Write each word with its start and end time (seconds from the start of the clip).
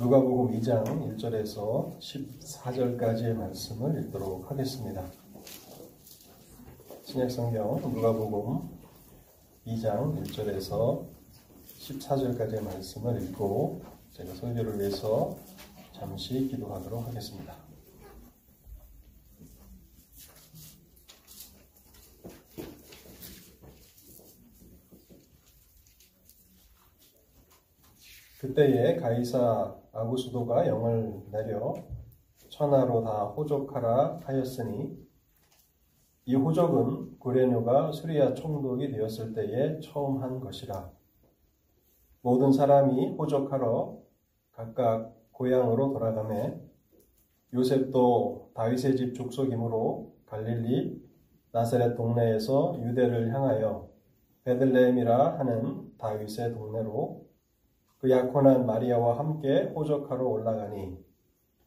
누가복음 0.00 0.58
2장 0.58 0.82
1절에서 1.18 1.98
14절까지의 2.00 3.34
말씀을 3.34 4.02
읽도록 4.02 4.50
하겠습니다. 4.50 5.04
신약성경 7.04 7.82
누가복음 7.82 8.66
2장 9.66 10.24
1절에서 10.24 11.06
14절까지의 11.80 12.62
말씀을 12.62 13.22
읽고 13.24 13.82
제가 14.12 14.34
설교를 14.36 14.80
위해서 14.80 15.36
잠시 15.92 16.48
기도하도록 16.48 17.06
하겠습니다. 17.06 17.69
그때에 28.40 28.96
가이사 28.96 29.76
아구수도가 29.92 30.66
영을 30.66 31.20
내려 31.30 31.74
천하로 32.48 33.02
다 33.02 33.24
호족하라 33.24 34.20
하였으니 34.24 34.96
이 36.24 36.34
호족은 36.34 37.18
구레뇨가 37.18 37.92
수리아 37.92 38.32
총독이 38.32 38.92
되었을 38.92 39.34
때에 39.34 39.80
처음 39.80 40.22
한 40.22 40.40
것이라. 40.40 40.90
모든 42.22 42.50
사람이 42.50 43.16
호족하러 43.18 43.98
각각 44.52 45.14
고향으로 45.32 45.92
돌아가매 45.92 46.58
요셉도 47.52 48.52
다윗의 48.54 48.96
집 48.96 49.14
족속이므로 49.14 50.14
갈릴리 50.24 50.98
나사렛 51.52 51.94
동네에서 51.94 52.80
유대를 52.80 53.34
향하여 53.34 53.90
베들레헴이라 54.44 55.38
하는 55.38 55.92
다윗의 55.98 56.54
동네로 56.54 57.19
그 58.00 58.10
약혼한 58.10 58.64
마리아와 58.64 59.18
함께 59.18 59.72
호적하러 59.74 60.26
올라가니 60.26 60.96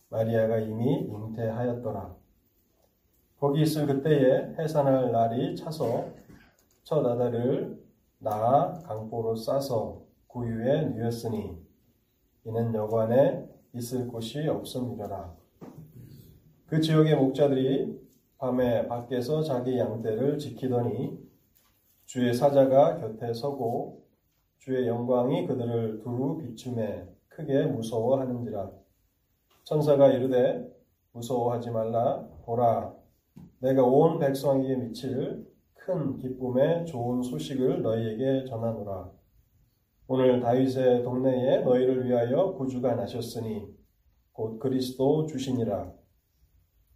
마리아가 0.10 0.58
이미 0.58 1.02
잉태하였더라. 1.02 2.16
거기 3.40 3.62
있을 3.62 3.86
그때에 3.86 4.56
해산할 4.58 5.12
날이 5.12 5.56
차서 5.56 6.08
첫 6.84 7.06
아들을 7.06 7.84
낳아 8.18 8.80
강보로 8.80 9.36
싸서 9.36 10.02
구유에 10.28 10.86
누였으니 10.86 11.56
이는 12.46 12.74
여관에 12.74 13.48
있을 13.74 14.08
곳이 14.08 14.48
없음이더라. 14.48 15.36
그 16.66 16.82
지역의 16.82 17.16
목자들이 17.16 18.02
밤에 18.40 18.88
밖에서 18.88 19.44
자기 19.44 19.78
양떼를 19.78 20.40
지키더니 20.40 21.20
주의 22.06 22.34
사자가 22.34 22.98
곁에 22.98 23.34
서고 23.34 24.03
주의 24.64 24.88
영광이 24.88 25.46
그들을 25.46 26.00
두루 26.00 26.38
비춤에 26.38 27.06
크게 27.28 27.66
무서워하는지라. 27.66 28.72
천사가 29.66 30.14
이르되 30.14 30.66
무서워하지 31.12 31.70
말라. 31.70 32.26
보라, 32.46 32.94
내가 33.60 33.84
온 33.84 34.20
백성에게 34.20 34.78
미칠 34.78 35.46
큰 35.74 36.16
기쁨의 36.16 36.86
좋은 36.86 37.22
소식을 37.22 37.82
너희에게 37.82 38.46
전하노라. 38.46 39.12
오늘 40.08 40.40
다윗의 40.40 41.04
동네에 41.04 41.64
너희를 41.64 42.08
위하여 42.08 42.54
구주가 42.54 42.96
나셨으니 42.96 43.68
곧 44.32 44.60
그리스도 44.60 45.26
주시니라. 45.26 45.92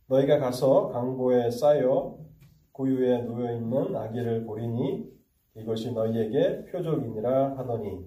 너희가 0.07 0.39
가서 0.39 0.87
강보에 0.87 1.51
쌓여 1.51 2.17
구유에 2.71 3.23
누워 3.23 3.51
있는 3.51 3.93
아기를 3.93 4.45
보리니 4.45 5.16
이것이 5.57 5.91
너희에게 5.91 6.65
표적이니라 6.65 7.57
하더니 7.57 8.05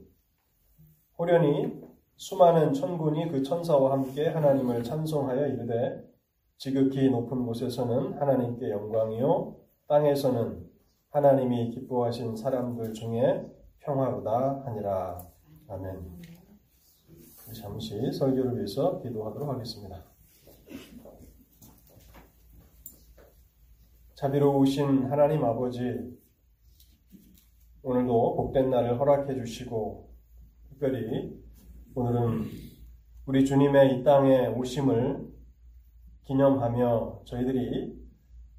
호련히 1.18 1.80
수많은 2.16 2.72
천군이 2.72 3.28
그 3.30 3.42
천사와 3.42 3.92
함께 3.92 4.28
하나님을 4.28 4.84
찬송하여 4.84 5.48
이르되 5.48 6.04
지극히 6.58 7.10
높은 7.10 7.44
곳에서는 7.46 8.20
하나님께 8.20 8.70
영광이요 8.70 9.56
땅에서는 9.88 10.70
하나님이 11.10 11.70
기뻐하신 11.70 12.36
사람들 12.36 12.92
중에 12.92 13.47
평화로다 13.80 14.62
하니라 14.66 15.19
아멘. 15.69 16.20
잠시 17.54 18.12
설교를 18.12 18.56
위해서 18.56 19.00
기도하도록 19.00 19.48
하겠습니다. 19.48 20.04
자비로우신 24.14 25.06
하나님 25.10 25.44
아버지 25.44 26.19
오늘도 27.82 28.36
복된 28.36 28.68
날을 28.68 29.00
허락해 29.00 29.34
주시고 29.34 30.10
특별히 30.68 31.34
오늘은 31.94 32.44
우리 33.24 33.44
주님의 33.46 33.94
이 33.94 34.04
땅에 34.04 34.48
오심을 34.48 35.26
기념하며 36.24 37.22
저희들이 37.24 37.98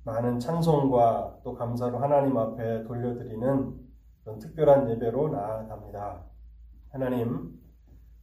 많은 0.05 0.39
찬송과 0.39 1.41
또 1.43 1.53
감사로 1.53 1.99
하나님 1.99 2.35
앞에 2.35 2.83
돌려드리는 2.83 3.75
그런 4.23 4.39
특별한 4.39 4.89
예배로 4.89 5.29
나아갑니다. 5.29 6.25
하나님, 6.89 7.59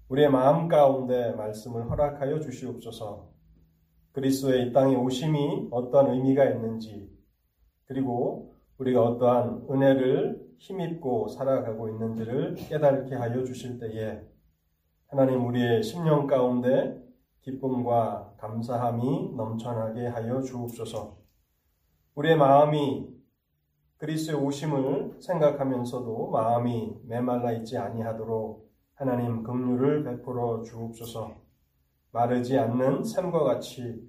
우리의 0.09 0.31
마음 0.31 0.67
가운데 0.67 1.33
말씀을 1.33 1.89
허락하여 1.89 2.41
주시옵소서. 2.41 3.31
그리스도의 4.13 4.69
이 4.69 4.73
땅에 4.73 4.97
오심이 4.97 5.69
어떤 5.71 6.11
의미가 6.11 6.45
있는지, 6.47 7.09
그리고 7.87 8.58
우리가 8.79 9.03
어떠한 9.03 9.67
은혜를 9.71 10.49
힘입고 10.59 11.29
살아가고 11.29 11.89
있는지를 11.89 12.55
깨닫게 12.55 13.15
하여 13.15 13.45
주실 13.45 13.79
때에 13.79 14.23
하나님 15.09 15.47
우리의 15.47 15.83
심령 15.83 16.27
가운데 16.27 17.03
기쁨과 17.41 18.35
감사함이 18.39 19.35
넘쳐나게 19.37 20.07
하여 20.07 20.41
주옵소서. 20.43 21.17
우리의 22.15 22.37
마음이 22.37 23.09
그리스의 23.97 24.37
오심을 24.37 25.17
생각하면서도 25.21 26.31
마음이 26.31 26.99
메말라 27.05 27.53
있지 27.53 27.77
아니하도록 27.77 28.69
하나님 28.95 29.43
긍휼을 29.43 30.05
베풀어 30.05 30.63
주옵소서. 30.63 31.37
마르지 32.13 32.59
않는 32.59 33.03
샘과 33.03 33.43
같이 33.45 34.09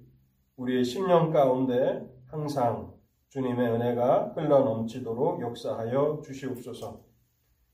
우리의 0.56 0.84
심령 0.84 1.30
가운데 1.30 2.06
항상 2.26 2.99
주님의 3.30 3.70
은혜가 3.70 4.32
흘러 4.34 4.60
넘치도록 4.60 5.40
역사하여 5.40 6.20
주시옵소서. 6.24 7.00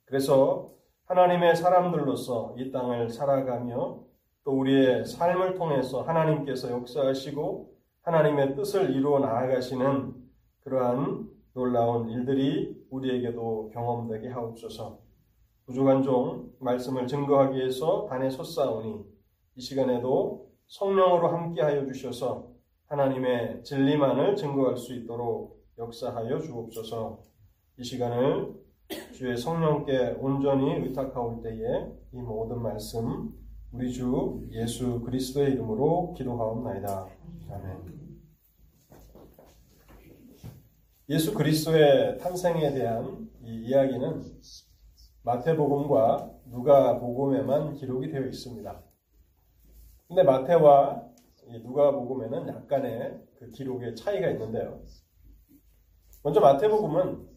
그래서 0.04 0.68
하나님의 1.06 1.56
사람들로서 1.56 2.56
이 2.58 2.70
땅을 2.70 3.08
살아가며 3.08 4.00
또 4.44 4.52
우리의 4.52 5.06
삶을 5.06 5.54
통해서 5.54 6.02
하나님께서 6.02 6.70
역사하시고 6.70 7.74
하나님의 8.02 8.54
뜻을 8.54 8.94
이루어 8.94 9.18
나아가시는 9.18 10.14
그러한 10.60 11.28
놀라운 11.54 12.10
일들이 12.10 12.76
우리에게도 12.90 13.70
경험되게 13.72 14.28
하옵소서. 14.28 14.98
부족한 15.64 16.02
종 16.02 16.50
말씀을 16.60 17.06
증거하기 17.06 17.56
위해서 17.56 18.06
단에 18.10 18.28
섰사오니 18.28 19.04
이 19.54 19.60
시간에도 19.60 20.50
성령으로 20.66 21.28
함께하여 21.28 21.86
주셔서 21.86 22.55
하나님의 22.88 23.64
진리만을 23.64 24.36
증거할 24.36 24.76
수 24.76 24.94
있도록 24.94 25.64
역사하여 25.78 26.38
주옵소서. 26.38 27.20
이 27.78 27.84
시간을 27.84 28.54
주의 29.12 29.36
성령께 29.36 30.16
온전히 30.20 30.74
의탁하올 30.86 31.42
때에 31.42 31.92
이 32.12 32.16
모든 32.16 32.62
말씀 32.62 33.34
우리 33.72 33.92
주 33.92 34.46
예수 34.52 35.00
그리스도의 35.00 35.52
이름으로 35.52 36.14
기도하옵나이다. 36.16 37.08
아멘. 37.50 37.96
예수 41.08 41.34
그리스도의 41.34 42.18
탄생에 42.18 42.72
대한 42.72 43.28
이 43.42 43.66
이야기는 43.66 44.22
마태복음과 45.22 46.30
누가복음에만 46.46 47.74
기록이 47.74 48.10
되어 48.10 48.22
있습니다. 48.22 48.82
근데 50.06 50.22
마태와 50.22 51.15
누가복음에는 51.46 52.48
약간의 52.48 53.20
그 53.38 53.50
기록의 53.50 53.94
차이가 53.96 54.28
있는데요. 54.30 54.82
먼저 56.22 56.40
마태복음은 56.40 57.28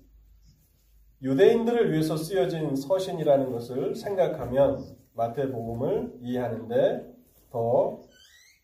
유대인들을 1.22 1.92
위해서 1.92 2.18
쓰여진 2.18 2.76
서신이라는 2.76 3.52
것을 3.52 3.96
생각하면 3.96 4.80
마태복음을 5.14 6.20
이해하는데 6.22 7.14
더 7.52 8.02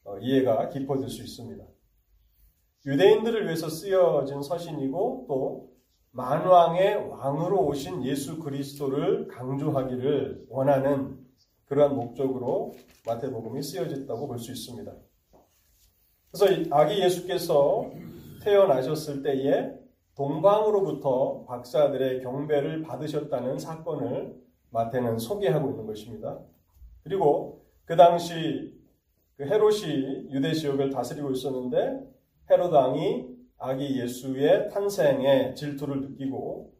어, 0.06 0.18
이해가 0.20 0.70
깊어질 0.70 1.10
수 1.10 1.22
있습니다. 1.22 1.64
유대인들을 2.86 3.46
위해서 3.46 3.68
쓰여진 3.68 4.42
서신이고 4.42 5.26
또 5.28 5.76
만왕의 6.12 7.10
왕으로 7.10 7.66
오신 7.66 8.06
예수 8.06 8.40
그리스도를 8.40 9.28
강조하기를 9.28 10.46
원하는 10.50 11.20
그러한 11.66 11.96
목적으로 11.96 12.76
마태복음이 13.06 13.62
쓰여졌다고 13.62 14.28
볼 14.28 14.40
수 14.40 14.52
있습니다. 14.52 14.94
그래서 16.38 16.76
아기 16.76 17.02
예수께서 17.02 17.90
태어나셨을 18.44 19.24
때에 19.24 19.72
동방으로부터 20.16 21.46
박사들의 21.46 22.24
경배를 22.24 22.84
받으셨다는 22.84 23.58
사건을 23.58 24.36
마태는 24.70 25.18
소개하고 25.18 25.70
있는 25.70 25.86
것입니다. 25.88 26.40
그리고 27.04 27.66
그 27.86 27.96
당시 27.96 28.74
그 29.38 29.46
헤롯이 29.46 30.32
유대 30.32 30.52
지역을 30.54 30.90
다스리고 30.90 31.32
있었는데 31.32 32.02
헤롯 32.52 32.72
왕이 32.72 33.28
아기 33.58 34.02
예수의 34.02 34.70
탄생에 34.72 35.54
질투를 35.54 36.02
느끼고 36.02 36.74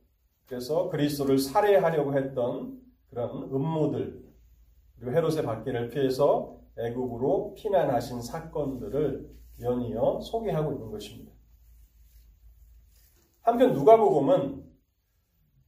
그래서 0.48 0.90
그리스도를 0.90 1.40
살해하려고 1.40 2.18
했던 2.18 2.78
그런 3.10 3.44
음모들 3.44 4.22
그리고 5.00 5.16
헤롯의 5.16 5.44
박해를 5.44 5.90
피해서 5.90 6.60
애굽으로 6.78 7.54
피난하신 7.56 8.22
사건들을 8.22 9.36
연이어 9.60 10.20
소개하고 10.22 10.74
있는 10.74 10.92
것입니다. 10.92 11.32
한편 13.42 13.74
누가복음은 13.74 14.64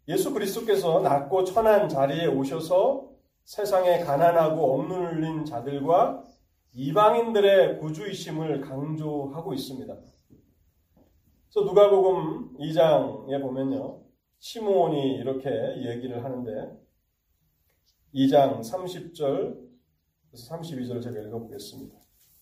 예수 0.07 0.33
그리스도께서 0.33 1.01
낮고 1.01 1.43
천한 1.43 1.89
자리에 1.89 2.27
오셔서 2.27 3.11
세상에 3.43 3.99
가난하고 3.99 4.73
억눌린 4.73 5.45
자들과 5.45 6.23
이방인들의 6.73 7.79
구주이심을 7.79 8.61
강조하고 8.61 9.53
있습니다. 9.53 9.95
그래서 9.95 11.65
누가복음 11.65 12.57
2장에 12.57 13.41
보면요. 13.41 14.01
시므온이 14.39 15.15
이렇게 15.15 15.49
얘기를 15.85 16.23
하는데 16.23 16.77
2장 18.13 18.59
30절 18.59 19.67
32절 20.33 21.01
제가 21.01 21.19
읽어보겠습니다. 21.19 21.95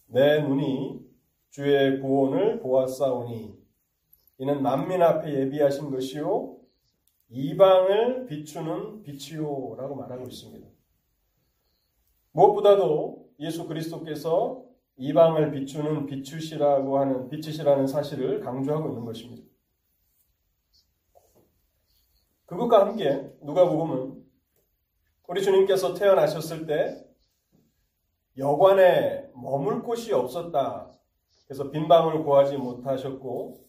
내 0.07 0.41
눈이 0.41 1.14
주의 1.55 2.01
구원을 2.01 2.59
보았사오니 2.59 3.57
이는 4.39 4.61
만민 4.61 5.01
앞에 5.01 5.33
예비하신 5.33 5.89
것이요 5.89 6.57
이방을 7.29 8.25
비추는 8.25 9.03
빛이요라고 9.03 9.95
말하고 9.95 10.27
있습니다. 10.27 10.67
무엇보다도 12.33 13.29
예수 13.39 13.67
그리스도께서 13.67 14.65
이방을 14.97 15.51
비추는 15.51 16.07
빛이시라고 16.07 16.99
하는 16.99 17.29
빛이시라는 17.29 17.87
사실을 17.87 18.41
강조하고 18.41 18.89
있는 18.89 19.05
것입니다. 19.05 19.47
그것과 22.47 22.87
함께 22.87 23.31
누가복음은 23.41 24.25
우리 25.29 25.41
주님께서 25.41 25.93
태어나셨을 25.93 26.65
때 26.65 27.07
여관에 28.37 29.31
머물 29.33 29.81
곳이 29.83 30.11
없었다. 30.11 30.94
그래서 31.45 31.69
빈방을 31.69 32.23
구하지 32.23 32.57
못하셨고 32.57 33.65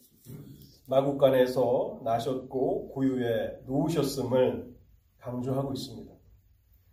마국간에서 0.88 2.00
나셨고 2.04 2.88
고유에 2.90 3.60
누우셨음을 3.66 4.74
강조하고 5.18 5.72
있습니다. 5.72 6.12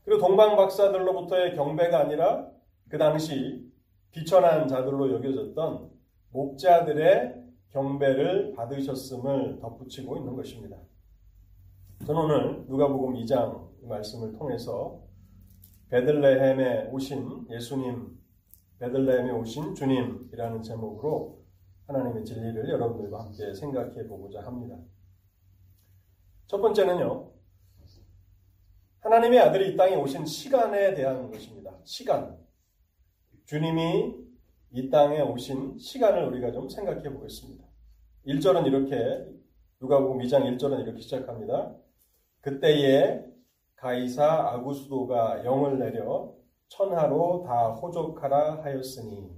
그리고 0.04 0.20
동방 0.20 0.56
박사들로부터의 0.58 1.56
경배가 1.56 2.00
아니라 2.00 2.48
그 2.90 2.98
당시 2.98 3.72
비천한 4.12 4.68
자들로 4.68 5.12
여겨졌던 5.14 5.90
목자들의 6.32 7.44
경배를 7.70 8.54
받으셨음을 8.56 9.60
덧붙이고 9.60 10.18
있는 10.18 10.36
것입니다. 10.36 10.78
저는 12.06 12.22
오늘 12.22 12.66
누가복음 12.68 13.14
2장 13.16 13.70
말씀을 13.88 14.34
통해서 14.34 15.02
베들레헴에 15.90 16.90
오신 16.92 17.48
예수님, 17.50 18.23
베들레헴에 18.84 19.32
오신 19.32 19.76
주님이라는 19.76 20.62
제목으로 20.62 21.42
하나님의 21.88 22.26
진리를 22.26 22.70
여러분들과 22.70 23.24
함께 23.24 23.54
생각해 23.54 24.06
보고자 24.08 24.42
합니다. 24.42 24.78
첫 26.48 26.60
번째는요, 26.60 27.32
하나님의 29.00 29.40
아들이 29.40 29.74
이 29.74 29.78
땅에 29.78 29.96
오신 29.96 30.26
시간에 30.26 30.94
대한 30.94 31.32
것입니다. 31.32 31.78
시간. 31.86 32.38
주님이 33.46 34.16
이 34.72 34.90
땅에 34.90 35.22
오신 35.22 35.78
시간을 35.78 36.26
우리가 36.28 36.52
좀 36.52 36.68
생각해 36.68 37.04
보겠습니다. 37.04 37.66
1절은 38.28 38.66
이렇게, 38.68 39.26
누가복음 39.80 40.20
2장 40.20 40.44
1절은 40.58 40.82
이렇게 40.82 41.00
시작합니다. 41.00 41.74
그때에 42.42 43.24
가이사 43.76 44.26
아구수도가 44.52 45.46
영을 45.46 45.80
내려 45.80 46.34
천하로 46.76 47.44
다 47.46 47.70
호족하라 47.70 48.64
하였으니 48.64 49.30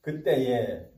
그때에 0.00 0.90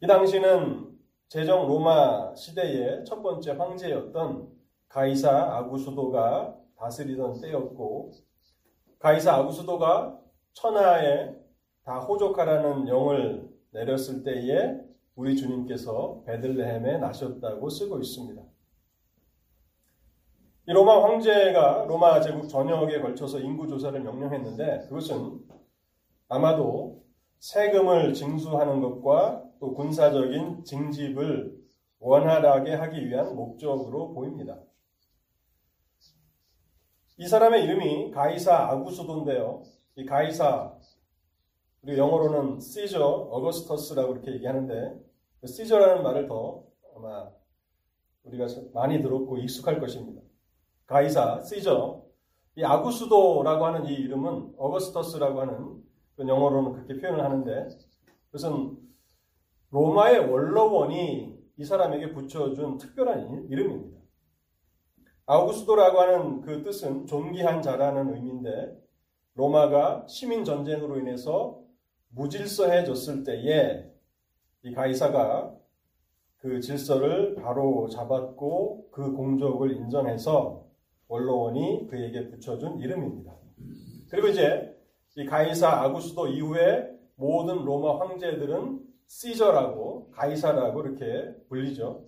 이 0.00 0.06
당시는 0.06 0.96
제정 1.26 1.66
로마 1.66 2.36
시대의 2.36 3.04
첫 3.04 3.20
번째 3.20 3.52
황제였던 3.52 4.48
가이사 4.88 5.56
아구수도가 5.56 6.56
다스리던 6.76 7.40
때였고 7.40 8.12
가이사 9.00 9.34
아구수도가 9.34 10.20
천하에 10.52 11.34
다 11.82 11.98
호족하라는 11.98 12.86
영을 12.86 13.50
내렸을 13.72 14.22
때에 14.22 14.78
우리 15.16 15.36
주님께서 15.36 16.22
베들레헴에 16.26 16.98
나셨다고 16.98 17.68
쓰고 17.68 17.98
있습니다. 17.98 18.40
이 20.68 20.70
로마 20.70 21.02
황제가 21.02 21.86
로마 21.88 22.20
제국 22.20 22.46
전역에 22.46 23.00
걸쳐서 23.00 23.38
인구 23.38 23.66
조사를 23.66 23.98
명령했는데 24.02 24.80
그것은 24.80 25.40
아마도 26.28 27.06
세금을 27.38 28.12
징수하는 28.12 28.82
것과 28.82 29.44
또 29.60 29.72
군사적인 29.72 30.64
징집을 30.64 31.58
원활하게 32.00 32.74
하기 32.74 33.08
위한 33.08 33.34
목적으로 33.34 34.12
보입니다. 34.12 34.60
이 37.16 37.26
사람의 37.26 37.64
이름이 37.64 38.10
가이사 38.10 38.54
아구수도인데요. 38.68 39.62
이 39.96 40.04
가이사 40.04 40.76
그리고 41.80 41.96
영어로는 41.96 42.60
시저 42.60 43.06
어거스터스라고 43.06 44.12
이렇게 44.12 44.32
얘기하는데 44.32 45.00
시저라는 45.46 46.02
말을 46.02 46.26
더 46.26 46.62
아마 46.94 47.30
우리가 48.24 48.48
많이 48.74 49.00
들었고 49.00 49.38
익숙할 49.38 49.80
것입니다. 49.80 50.17
가이사 50.88 51.42
시저 51.42 52.02
이 52.56 52.64
아구수도라고 52.64 53.66
하는 53.66 53.86
이 53.86 53.94
이름은 53.94 54.54
어거스터스라고 54.56 55.40
하는 55.40 55.82
영어로는 56.18 56.72
그렇게 56.72 56.98
표현을 57.00 57.22
하는데 57.22 57.68
그것은 58.26 58.76
로마의 59.70 60.30
원로원이 60.30 61.38
이 61.56 61.64
사람에게 61.64 62.12
붙여준 62.12 62.78
특별한 62.78 63.48
이름입니다. 63.48 63.98
아우구스도라고 65.26 66.00
하는 66.00 66.40
그 66.40 66.62
뜻은 66.62 67.06
존귀한 67.06 67.60
자라는 67.60 68.14
의미인데 68.14 68.74
로마가 69.34 70.06
시민 70.08 70.42
전쟁으로 70.42 70.98
인해서 70.98 71.60
무질서해졌을 72.08 73.24
때에 73.24 73.84
이 74.62 74.72
가이사가 74.72 75.54
그 76.38 76.60
질서를 76.60 77.34
바로 77.34 77.88
잡았고 77.88 78.90
그 78.90 79.12
공적을 79.12 79.72
인정해서 79.72 80.67
원로원이 81.08 81.88
그에게 81.88 82.28
붙여준 82.28 82.80
이름입니다. 82.80 83.34
그리고 84.10 84.28
이제 84.28 84.74
이 85.16 85.24
가이사 85.24 85.68
아구스도 85.68 86.28
이후에 86.28 86.88
모든 87.16 87.64
로마 87.64 87.98
황제들은 87.98 88.80
시저라고 89.06 90.10
가이사라고 90.10 90.82
이렇게 90.82 91.34
불리죠. 91.48 92.04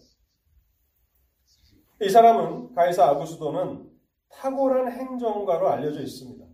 이 2.02 2.08
사람은 2.08 2.74
가이사 2.74 3.08
아구스도는 3.08 3.90
탁월한 4.30 4.92
행정가로 4.92 5.68
알려져 5.68 6.00
있습니다. 6.00 6.44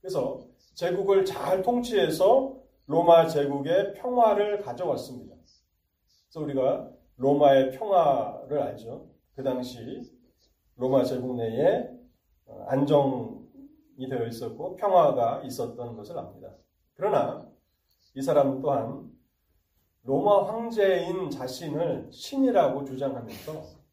그래서 0.00 0.46
제국을 0.74 1.24
잘 1.24 1.62
통치해서 1.62 2.56
로마 2.86 3.26
제국의 3.26 3.94
평화를 3.94 4.60
가져왔습니다. 4.60 5.34
그래서 6.28 6.40
우리가 6.40 6.90
로마의 7.16 7.72
평화를 7.72 8.60
알죠. 8.60 9.08
그 9.34 9.42
당시 9.42 10.02
로마 10.76 11.04
제국 11.04 11.36
내에 11.36 11.88
안정이 12.66 14.08
되어 14.08 14.26
있었고 14.26 14.76
평화가 14.76 15.42
있었던 15.44 15.96
것을 15.96 16.18
압니다. 16.18 16.54
그러나 16.94 17.48
이 18.14 18.22
사람 18.22 18.60
또한 18.60 19.10
로마 20.02 20.46
황제인 20.46 21.30
자신을 21.30 22.08
신이라고 22.10 22.84
주장하면서 22.84 23.84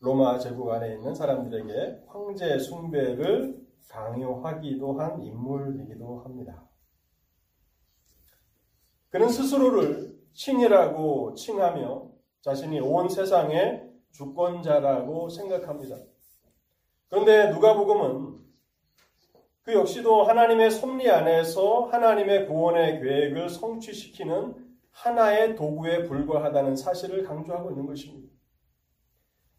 로마 0.00 0.38
제국 0.38 0.70
안에 0.70 0.94
있는 0.94 1.14
사람들에게 1.14 2.04
황제 2.06 2.58
숭배를 2.58 3.64
강요하기도 3.88 5.00
한 5.00 5.22
인물이기도 5.22 6.20
합니다. 6.20 6.68
그는 9.10 9.28
스스로를 9.28 10.16
신이라고 10.32 11.34
칭하며 11.34 12.10
자신이 12.42 12.80
온 12.80 13.08
세상의 13.08 13.85
주권자라고 14.16 15.28
생각합니다. 15.28 15.96
그런데 17.08 17.50
누가복음은 17.50 18.36
그 19.62 19.74
역시도 19.74 20.22
하나님의 20.24 20.70
섭리 20.70 21.10
안에서 21.10 21.86
하나님의 21.86 22.46
구원의 22.46 23.00
계획을 23.00 23.48
성취시키는 23.48 24.54
하나의 24.90 25.56
도구에 25.56 26.04
불과하다는 26.04 26.76
사실을 26.76 27.24
강조하고 27.24 27.70
있는 27.70 27.86
것입니다. 27.86 28.32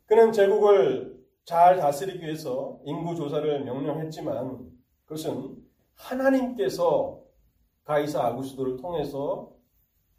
그는 0.06 0.32
제국을 0.32 1.18
잘 1.44 1.78
다스리기 1.78 2.24
위해서 2.26 2.80
인구 2.86 3.16
조사를 3.16 3.64
명령했지만 3.64 4.72
그것은 5.06 5.58
하나님께서 5.94 7.22
가이사 7.84 8.26
아구스도를 8.26 8.78
통해서 8.78 9.54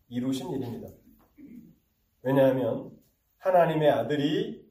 이루신 0.09 0.50
일입니다. 0.50 0.88
왜냐하면 2.23 2.98
하나님의 3.38 3.90
아들이 3.90 4.66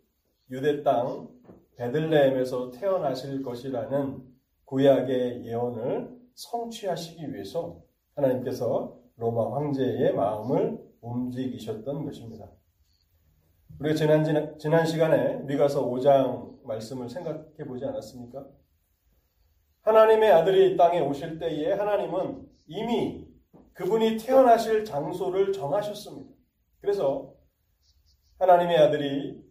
유대 0.50 0.84
땅 0.84 1.30
베들레헴에서 1.78 2.72
태어나실 2.72 3.44
것이라는 3.44 4.24
구약의 4.66 5.46
예언을 5.46 6.18
성취하시기 6.34 7.34
위해서 7.34 7.82
하나님께서 8.16 9.00
로마 9.16 9.56
황제의 9.56 10.14
마음을 10.14 10.80
움직이셨던 11.02 12.06
것입니다. 12.06 12.52
우리가 13.80 13.96
지난, 13.96 14.24
지난, 14.24 14.58
지난 14.58 14.86
시간에 14.86 15.38
미가서 15.44 15.88
5장 15.88 16.64
말씀을 16.64 17.10
생각해 17.10 17.66
보지 17.68 17.86
않았습니까? 17.86 18.48
하나님의 19.82 20.32
아들이 20.32 20.76
땅에 20.76 21.00
오실 21.00 21.40
때에 21.40 21.74
하나님은 21.74 22.46
이미 22.66 23.28
그분이 23.74 24.18
태어나실 24.18 24.84
장소를 24.84 25.54
정하셨습니다. 25.54 26.34
그래서 26.82 27.37
하나님의 28.40 28.78
아들이 28.78 29.44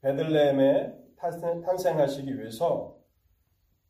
베들레헴에 0.00 0.94
탄생하시기 1.16 2.38
위해서 2.38 2.96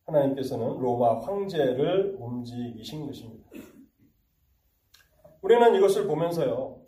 하나님께서는 0.05 0.79
로마 0.79 1.21
황제를 1.21 2.17
움직이신 2.19 3.07
것입니다. 3.07 3.51
우리는 5.41 5.75
이것을 5.75 6.07
보면서요, 6.07 6.83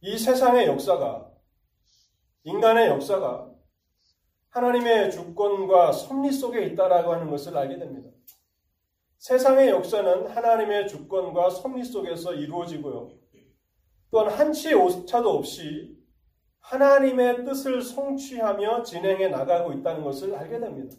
이 0.00 0.18
세상의 0.18 0.66
역사가, 0.66 1.30
인간의 2.44 2.88
역사가 2.88 3.50
하나님의 4.50 5.10
주권과 5.10 5.92
섭리 5.92 6.32
속에 6.32 6.64
있다라고 6.66 7.12
하는 7.12 7.28
것을 7.30 7.56
알게 7.56 7.78
됩니다. 7.78 8.10
세상의 9.18 9.70
역사는 9.70 10.28
하나님의 10.28 10.86
주권과 10.88 11.50
섭리 11.50 11.84
속에서 11.84 12.34
이루어지고요. 12.34 13.10
또한 14.10 14.32
한치의 14.32 14.74
오차도 14.74 15.30
없이 15.30 15.96
하나님의 16.60 17.44
뜻을 17.44 17.82
성취하며 17.82 18.82
진행해 18.82 19.28
나가고 19.28 19.72
있다는 19.72 20.02
것을 20.02 20.34
알게 20.34 20.58
됩니다. 20.58 20.96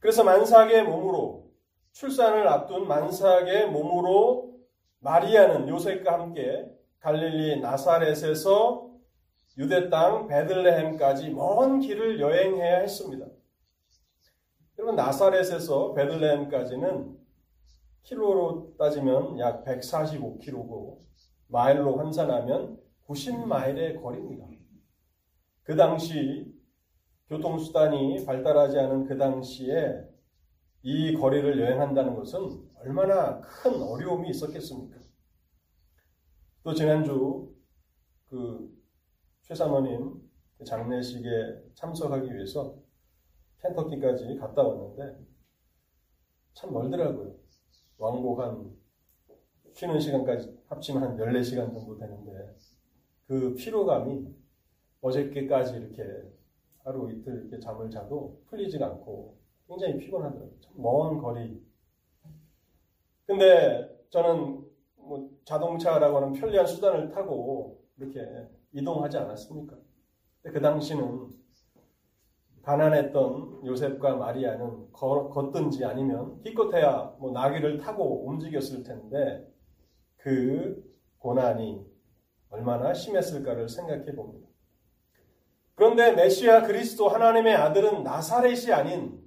그래서 0.00 0.24
만삭의 0.24 0.84
몸으로 0.84 1.50
출산을 1.92 2.48
앞둔 2.48 2.88
만삭의 2.88 3.70
몸으로 3.70 4.58
마리아는 5.00 5.68
요셉과 5.68 6.12
함께 6.12 6.66
갈릴리 7.00 7.60
나사렛에서 7.60 8.90
유대 9.58 9.90
땅 9.90 10.26
베들레헴까지 10.26 11.30
먼 11.30 11.80
길을 11.80 12.20
여행해야 12.20 12.78
했습니다. 12.78 13.26
여러분 14.78 14.96
나사렛에서 14.96 15.92
베들레헴까지는 15.94 17.19
킬로로 18.02 18.74
따지면 18.78 19.38
약 19.38 19.64
145km고 19.64 20.98
마일로 21.48 21.96
환산하면 21.96 22.80
90마일의 23.06 24.00
거리입니다. 24.02 24.46
그 25.62 25.76
당시 25.76 26.52
교통수단이 27.28 28.24
발달하지 28.24 28.78
않은 28.78 29.04
그 29.04 29.16
당시에 29.16 30.08
이 30.82 31.14
거리를 31.14 31.60
여행한다는 31.60 32.14
것은 32.14 32.68
얼마나 32.76 33.40
큰 33.40 33.80
어려움이 33.82 34.30
있었겠습니까? 34.30 34.98
또 36.62 36.74
지난주 36.74 37.54
그 38.26 38.70
최사모님 39.42 40.30
장례식에 40.64 41.28
참석하기 41.74 42.34
위해서 42.34 42.76
켄터키까지 43.58 44.36
갔다 44.36 44.62
왔는데 44.62 45.24
참 46.54 46.72
멀더라고요. 46.72 47.39
왕복 48.00 48.40
한 48.40 48.74
쉬는 49.74 50.00
시간까지 50.00 50.58
합치면 50.68 51.02
한 51.02 51.16
14시간 51.16 51.72
정도 51.72 51.96
되는데 51.96 52.56
그 53.26 53.54
피로감이 53.54 54.34
어저께까지 55.02 55.76
이렇게 55.76 56.02
하루 56.82 57.10
이틀 57.12 57.42
이렇게 57.42 57.60
잠을 57.60 57.90
자도 57.90 58.40
풀리지가 58.46 58.86
않고 58.86 59.36
굉장히 59.68 59.98
피곤하더라고요. 59.98 60.50
먼 60.74 61.18
거리. 61.18 61.62
근데 63.26 64.04
저는 64.08 64.64
뭐 64.96 65.30
자동차라고 65.44 66.16
하는 66.16 66.32
편리한 66.32 66.66
수단을 66.66 67.10
타고 67.10 67.84
이렇게 67.98 68.26
이동하지 68.72 69.18
않았습니까? 69.18 69.76
그 70.42 70.60
당시는 70.60 71.28
가난했던 72.62 73.64
요셉과 73.64 74.16
마리아는 74.16 74.92
걷든지 74.92 75.84
아니면 75.84 76.40
기껏해야 76.42 77.16
뭐 77.18 77.32
나귀를 77.32 77.78
타고 77.78 78.26
움직였을 78.28 78.82
텐데 78.82 79.46
그 80.16 80.82
고난이 81.18 81.86
얼마나 82.50 82.92
심했을까를 82.92 83.68
생각해 83.68 84.14
봅니다. 84.14 84.48
그런데 85.74 86.12
메시아 86.12 86.64
그리스도 86.64 87.08
하나님의 87.08 87.54
아들은 87.54 88.02
나사렛이 88.02 88.72
아닌 88.72 89.18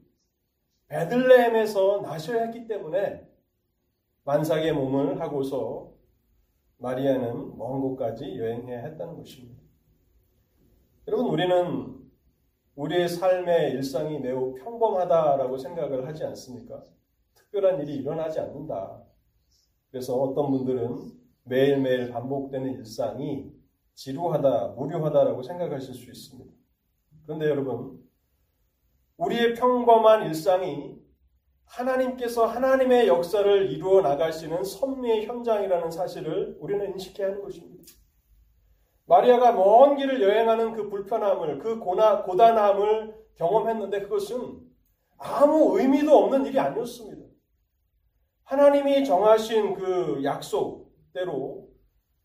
베들레헴에서 0.87 2.01
나셔야 2.01 2.43
했기 2.43 2.67
때문에 2.67 3.27
만삭의 4.25 4.73
몸을 4.73 5.19
하고서 5.19 5.91
마리아는 6.77 7.57
먼 7.57 7.81
곳까지 7.81 8.37
여행해야 8.37 8.79
했다는 8.83 9.17
것입니다. 9.17 9.63
여러분 11.07 11.27
우리는 11.27 12.02
우리의 12.75 13.07
삶의 13.07 13.71
일상이 13.71 14.19
매우 14.19 14.55
평범하다라고 14.55 15.57
생각을 15.57 16.07
하지 16.07 16.23
않습니까? 16.25 16.83
특별한 17.35 17.81
일이 17.81 17.95
일어나지 17.95 18.39
않는다. 18.39 19.03
그래서 19.91 20.15
어떤 20.15 20.49
분들은 20.49 21.11
매일매일 21.43 22.09
반복되는 22.09 22.73
일상이 22.73 23.51
지루하다, 23.93 24.69
무료하다라고 24.69 25.43
생각하실 25.43 25.93
수 25.93 26.09
있습니다. 26.09 26.51
그런데 27.25 27.47
여러분, 27.47 28.03
우리의 29.17 29.53
평범한 29.53 30.25
일상이 30.25 30.99
하나님께서 31.65 32.45
하나님의 32.45 33.07
역사를 33.07 33.71
이루어 33.71 34.01
나가시는 34.01 34.63
섭리의 34.63 35.27
현장이라는 35.27 35.91
사실을 35.91 36.57
우리는 36.59 36.91
인식해야 36.93 37.27
하는 37.27 37.41
것입니다. 37.41 37.83
마리아가 39.05 39.51
먼 39.51 39.97
길을 39.97 40.21
여행하는 40.21 40.73
그 40.73 40.89
불편함을, 40.89 41.59
그 41.59 41.79
고나, 41.79 42.23
고단함을 42.23 43.15
경험했는데 43.35 44.03
그것은 44.03 44.61
아무 45.17 45.79
의미도 45.79 46.15
없는 46.15 46.45
일이 46.45 46.59
아니었습니다. 46.59 47.23
하나님이 48.43 49.05
정하신 49.05 49.73
그 49.73 50.23
약속대로 50.23 51.69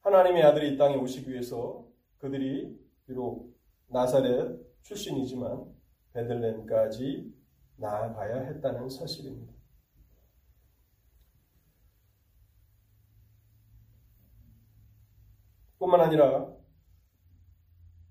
하나님의 0.02 0.42
아들이 0.42 0.74
이 0.74 0.78
땅에 0.78 0.96
오시기 0.96 1.30
위해서 1.30 1.86
그들이 2.18 2.78
비록 3.06 3.54
나사렛 3.88 4.58
출신이지만 4.82 5.64
베들렘까지 6.12 7.32
나아가야 7.76 8.42
했다는 8.42 8.88
사실입니다. 8.88 9.52
뿐만 15.78 16.00
아니라 16.00 16.57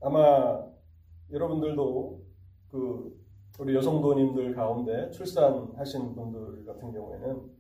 아마 0.02 0.64
여러분들도 1.32 2.22
그 2.70 3.18
우리 3.60 3.76
여성도님들 3.76 4.54
가운데 4.56 5.10
출산하신 5.12 6.16
분들 6.16 6.66
같은 6.66 6.92
경우에는 6.92 7.58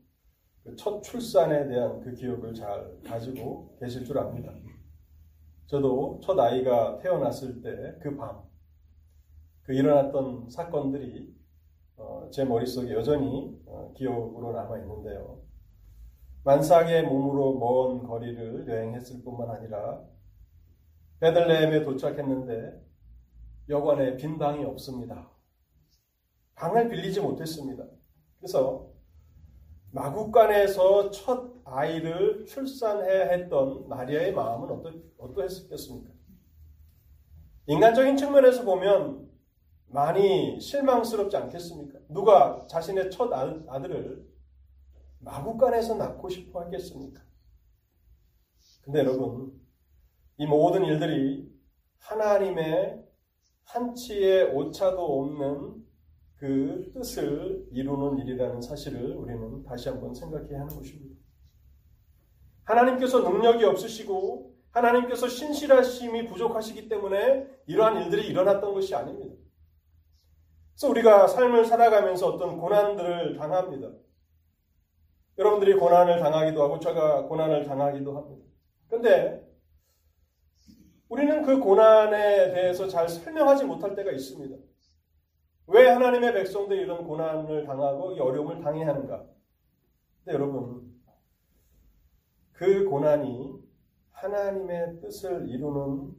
그 0.63 0.75
첫 0.75 1.01
출산에 1.01 1.67
대한 1.67 2.01
그 2.01 2.13
기억을 2.13 2.53
잘 2.53 2.97
가지고 3.05 3.77
계실 3.79 4.03
줄 4.03 4.17
압니다. 4.19 4.53
저도 5.65 6.19
첫 6.21 6.37
아이가 6.37 6.97
태어났을 6.97 7.61
때 7.61 7.99
그 8.01 8.15
밤, 8.17 8.43
그 9.63 9.73
일어났던 9.73 10.49
사건들이 10.49 11.33
어, 11.95 12.27
제 12.31 12.43
머릿속에 12.45 12.93
여전히 12.93 13.57
어, 13.65 13.91
기억으로 13.95 14.51
남아 14.51 14.77
있는데요. 14.79 15.41
만삭의 16.43 17.03
몸으로 17.03 17.57
먼 17.59 18.03
거리를 18.03 18.67
여행했을 18.67 19.23
뿐만 19.23 19.49
아니라 19.49 20.01
베들레헴에 21.19 21.83
도착했는데 21.83 22.85
여관에 23.69 24.15
빈 24.17 24.37
방이 24.37 24.63
없습니다. 24.65 25.29
방을 26.55 26.89
빌리지 26.89 27.21
못했습니다. 27.21 27.85
그래서 28.39 28.89
마국간에서 29.91 31.11
첫 31.11 31.55
아이를 31.63 32.45
출산해야 32.45 33.29
했던 33.29 33.87
마리아의 33.87 34.33
마음은 34.33 34.69
어떠, 34.69 34.93
어떠했겠습니까? 35.17 36.11
인간적인 37.67 38.15
측면에서 38.15 38.63
보면 38.63 39.27
많이 39.87 40.59
실망스럽지 40.59 41.35
않겠습니까? 41.37 41.99
누가 42.09 42.65
자신의 42.67 43.11
첫 43.11 43.31
아들을 43.33 44.25
마국간에서 45.19 45.95
낳고 45.95 46.29
싶어 46.29 46.61
하겠습니까? 46.61 47.21
근데 48.81 48.99
여러분, 48.99 49.59
이 50.37 50.45
모든 50.45 50.85
일들이 50.85 51.51
하나님의 51.99 53.03
한치의 53.63 54.51
오차도 54.53 54.99
없는 54.99 55.83
그 56.35 56.91
뜻을 56.93 57.67
이루는 57.71 58.19
일이라는 58.19 58.61
사실을 58.61 59.15
우리는 59.15 59.63
다시 59.63 59.89
한번 59.89 60.13
생각해야 60.13 60.61
하는 60.61 60.75
것입니다. 60.75 61.19
하나님께서 62.65 63.21
능력이 63.21 63.65
없으시고 63.65 64.55
하나님께서 64.69 65.27
신실하심이 65.27 66.27
부족하시기 66.27 66.87
때문에 66.87 67.47
이러한 67.65 68.03
일들이 68.03 68.27
일어났던 68.27 68.73
것이 68.73 68.93
아닙니다. 68.93 69.35
그래서 70.73 70.89
우리가 70.91 71.27
삶을 71.27 71.65
살아가면서 71.65 72.27
어떤 72.27 72.59
고난들을 72.59 73.37
당합니다. 73.37 73.89
여러분들이 75.39 75.73
고난을 75.73 76.19
당하기도 76.19 76.61
하고 76.61 76.79
제가 76.79 77.23
고난을 77.23 77.63
당하기도 77.63 78.15
합니다. 78.15 78.45
근데 78.87 79.46
우리는 81.09 81.41
그 81.43 81.59
고난에 81.59 82.51
대해서 82.53 82.87
잘 82.87 83.07
설명하지 83.07 83.65
못할 83.65 83.95
때가 83.95 84.11
있습니다. 84.11 84.57
왜 85.67 85.89
하나님의 85.89 86.33
백성들이 86.33 86.81
이런 86.81 87.05
고난을 87.05 87.65
당하고 87.65 88.13
이 88.13 88.19
어려움을 88.19 88.61
당해야 88.61 88.87
하는가? 88.87 89.25
근데 90.23 90.33
여러분, 90.33 90.93
그 92.51 92.85
고난이 92.85 93.53
하나님의 94.11 94.99
뜻을 95.01 95.49
이루는 95.49 96.13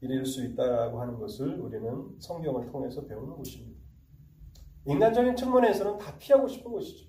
일일 0.00 0.26
수 0.26 0.44
있다고 0.44 1.00
하는 1.00 1.18
것을 1.18 1.60
우리는 1.60 2.16
성경을 2.18 2.66
통해서 2.66 3.06
배우는 3.06 3.36
것입니다. 3.36 3.80
인간적인 4.86 5.36
측면에서는 5.36 5.98
다 5.98 6.16
피하고 6.18 6.46
싶은 6.46 6.70
것이죠. 6.70 7.08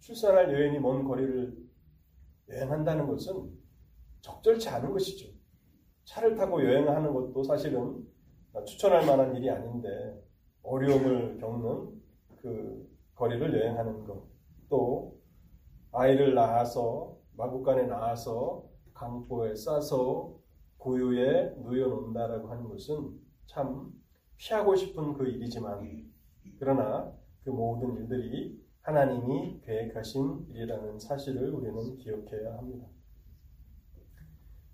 출산할 0.00 0.52
여인이 0.52 0.78
먼 0.78 1.04
거리를 1.04 1.56
여행한다는 2.48 3.06
것은 3.06 3.50
적절치 4.20 4.68
않은 4.68 4.92
것이죠. 4.92 5.37
차를 6.08 6.34
타고 6.34 6.64
여행하는 6.64 7.12
것도 7.12 7.42
사실은 7.42 8.06
추천할 8.66 9.04
만한 9.04 9.36
일이 9.36 9.50
아닌데 9.50 9.88
어려움을 10.62 11.38
겪는 11.38 12.00
그 12.40 12.88
거리를 13.14 13.60
여행하는 13.60 14.04
것. 14.06 14.26
또 14.70 15.18
아이를 15.92 16.34
낳아서 16.34 17.16
마국간에 17.36 17.86
낳아서 17.86 18.64
강포에 18.94 19.54
싸서 19.54 20.34
고요에 20.78 21.54
누여놓는다라고 21.58 22.48
하는 22.48 22.68
것은 22.68 23.18
참 23.46 23.92
피하고 24.36 24.74
싶은 24.74 25.14
그 25.14 25.26
일이지만 25.26 26.10
그러나 26.58 27.12
그 27.44 27.50
모든 27.50 27.96
일들이 27.96 28.58
하나님이 28.80 29.60
계획하신 29.60 30.46
일이라는 30.50 30.98
사실을 30.98 31.52
우리는 31.52 31.96
기억해야 31.96 32.56
합니다. 32.56 32.86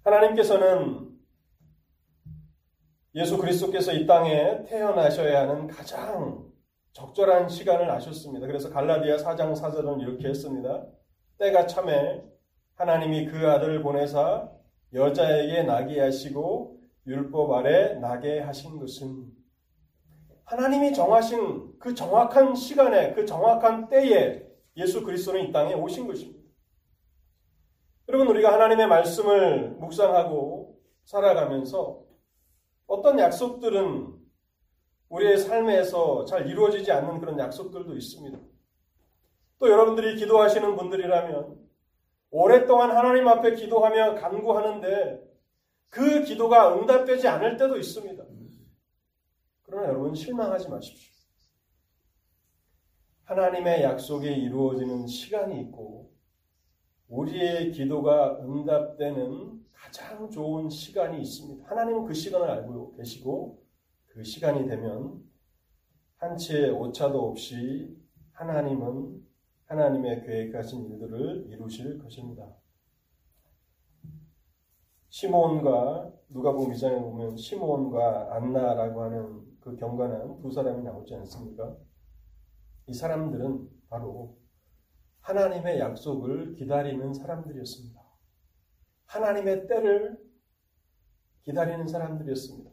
하나님께서는 0.05 1.13
예수 3.14 3.38
그리스도께서 3.38 3.92
이 3.92 4.06
땅에 4.06 4.64
태어나셔야 4.64 5.42
하는 5.42 5.68
가장 5.68 6.44
적절한 6.92 7.49
시간을 7.49 7.88
아셨습니다. 7.90 8.47
그래서 8.47 8.71
갈라디아 8.71 9.16
4장 9.16 9.54
4절은 9.54 10.00
이렇게 10.02 10.28
했습니다. 10.28 10.85
때가 11.38 11.66
참에 11.66 12.25
하나님이 12.75 13.26
그 13.26 13.49
아들을 13.49 13.83
보내사 13.83 14.49
여자에게 14.92 15.62
나게 15.62 16.00
하시고 16.00 16.80
율법 17.06 17.52
아래 17.52 17.94
나게 17.94 18.40
하신 18.40 18.78
것은 18.78 19.26
하나님이 20.44 20.92
정하신 20.92 21.78
그 21.78 21.94
정확한 21.94 22.54
시간에 22.54 23.12
그 23.14 23.25
정확한 23.26 23.88
때에 23.88 24.42
예수 24.76 25.04
그리스도는 25.04 25.49
이 25.49 25.52
땅에 25.52 25.75
오신 25.75 26.06
것입니다. 26.06 26.42
여러분 28.09 28.28
우리가 28.28 28.52
하나님의 28.52 28.88
말씀을 28.88 29.71
묵상하고 29.78 30.78
살아가면서 31.04 32.03
어떤 32.87 33.19
약속들은 33.19 34.14
우리의 35.09 35.38
삶에서 35.38 36.25
잘 36.25 36.49
이루어지지 36.49 36.91
않는 36.93 37.21
그런 37.21 37.38
약속들도 37.38 37.95
있습니다. 37.95 38.38
또 39.59 39.71
여러분들이 39.71 40.17
기도하시는 40.17 40.76
분들이라면 40.76 41.64
오랫동안 42.31 42.90
하나님 42.90 43.29
앞에 43.29 43.55
기도하며 43.55 44.16
간구하는데 44.16 45.23
그 45.88 46.25
기도가 46.25 46.77
응답되지 46.77 47.29
않을 47.29 47.57
때도 47.57 47.79
있습니다. 47.79 48.25
그러나 49.62 49.88
여러분 49.88 50.14
실망하지 50.14 50.68
마십시오. 50.68 51.14
하나님의 53.25 53.83
약속이 53.83 54.27
이루어지는 54.27 55.07
시간이 55.07 55.61
있고 55.62 56.12
우리의 57.09 57.73
기도가 57.73 58.40
응답되는 58.40 59.63
가장 59.85 60.31
좋은 60.31 60.70
시간이 60.70 61.20
있습니다. 61.20 61.68
하나님은 61.68 62.07
그 62.07 62.14
시간을 62.14 62.49
알고 62.49 62.92
계시고 62.92 63.62
그 64.07 64.25
시간이 64.25 64.66
되면 64.66 65.23
한 66.16 66.38
치의 66.38 66.70
오차도 66.70 67.20
없이 67.29 67.94
하나님은 68.33 69.23
하나님의 69.66 70.25
계획하신 70.25 70.87
일들을 70.87 71.49
이루실 71.51 71.99
것입니다. 71.99 72.57
시몬과 75.11 76.12
누가복음 76.31 76.73
2장에 76.73 77.01
보면 77.01 77.37
시몬과 77.37 78.35
안나라고 78.35 79.03
하는 79.03 79.44
그 79.61 79.77
경건한 79.77 80.40
두 80.40 80.51
사람이 80.51 80.83
나오지 80.83 81.14
않습니까? 81.14 81.77
이 82.87 82.94
사람들은 82.94 83.68
바로 83.90 84.38
하나님의 85.20 85.79
약속을 85.79 86.55
기다리는 86.55 87.12
사람들이었습니다. 87.12 88.04
하나님의 89.07 89.67
때를 89.67 90.19
기다리는 91.43 91.87
사람들이었습니다. 91.87 92.71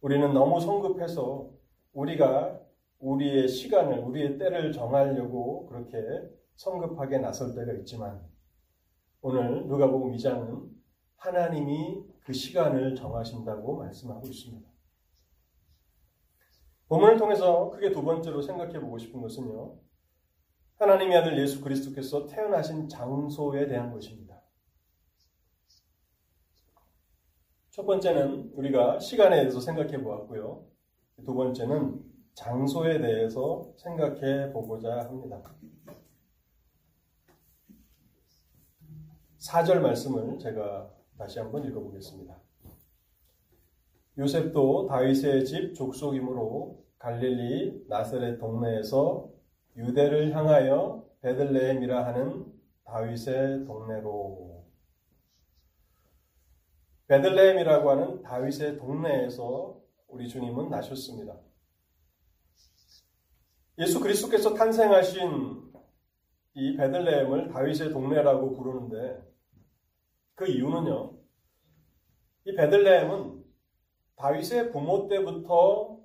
우리는 0.00 0.32
너무 0.32 0.60
성급해서 0.60 1.50
우리가 1.92 2.60
우리의 2.98 3.48
시간을, 3.48 3.98
우리의 4.00 4.38
때를 4.38 4.72
정하려고 4.72 5.66
그렇게 5.66 5.98
성급하게 6.56 7.18
나설 7.18 7.54
때가 7.54 7.72
있지만 7.74 8.24
오늘 9.20 9.66
누가복음 9.66 10.12
2장은 10.12 10.70
하나님이 11.16 12.04
그 12.20 12.32
시간을 12.32 12.94
정하신다고 12.96 13.76
말씀하고 13.78 14.26
있습니다. 14.26 14.68
본문을 16.88 17.16
통해서 17.16 17.70
크게 17.70 17.92
두 17.92 18.02
번째로 18.02 18.42
생각해 18.42 18.80
보고 18.80 18.98
싶은 18.98 19.20
것은요. 19.20 19.78
하나님의 20.76 21.16
아들 21.16 21.38
예수 21.38 21.60
그리스도께서 21.62 22.26
태어나신 22.26 22.88
장소에 22.88 23.66
대한 23.66 23.92
것입니다. 23.92 24.31
첫 27.72 27.86
번째는 27.86 28.52
우리가 28.54 28.98
시간에 28.98 29.36
대해서 29.36 29.58
생각해 29.58 30.02
보았고요. 30.02 30.62
두 31.24 31.34
번째는 31.34 32.02
장소에 32.34 33.00
대해서 33.00 33.72
생각해 33.78 34.52
보고자 34.52 35.00
합니다. 35.00 35.42
4절 39.38 39.80
말씀을 39.80 40.38
제가 40.38 40.90
다시 41.16 41.38
한번 41.38 41.64
읽어보겠습니다. 41.64 42.38
요셉도 44.18 44.88
다윗의 44.88 45.46
집 45.46 45.74
족속이므로 45.74 46.84
갈릴리 46.98 47.86
나사렛 47.88 48.38
동네에서 48.38 49.30
유대를 49.78 50.36
향하여 50.36 51.06
베들레헴이라 51.22 52.04
하는 52.04 52.52
다윗의 52.84 53.64
동네로 53.64 54.51
베들레헴이라고 57.12 57.90
하는 57.90 58.22
다윗의 58.22 58.78
동네에서 58.78 59.78
우리 60.08 60.26
주님은 60.30 60.70
나셨습니다. 60.70 61.38
예수 63.78 64.00
그리스도께서 64.00 64.54
탄생하신 64.54 65.72
이 66.54 66.74
베들레헴을 66.74 67.48
다윗의 67.48 67.90
동네라고 67.90 68.54
부르는데 68.54 69.22
그 70.34 70.46
이유는요. 70.46 71.18
이 72.46 72.54
베들레헴은 72.54 73.44
다윗의 74.16 74.72
부모 74.72 75.06
때부터 75.08 75.98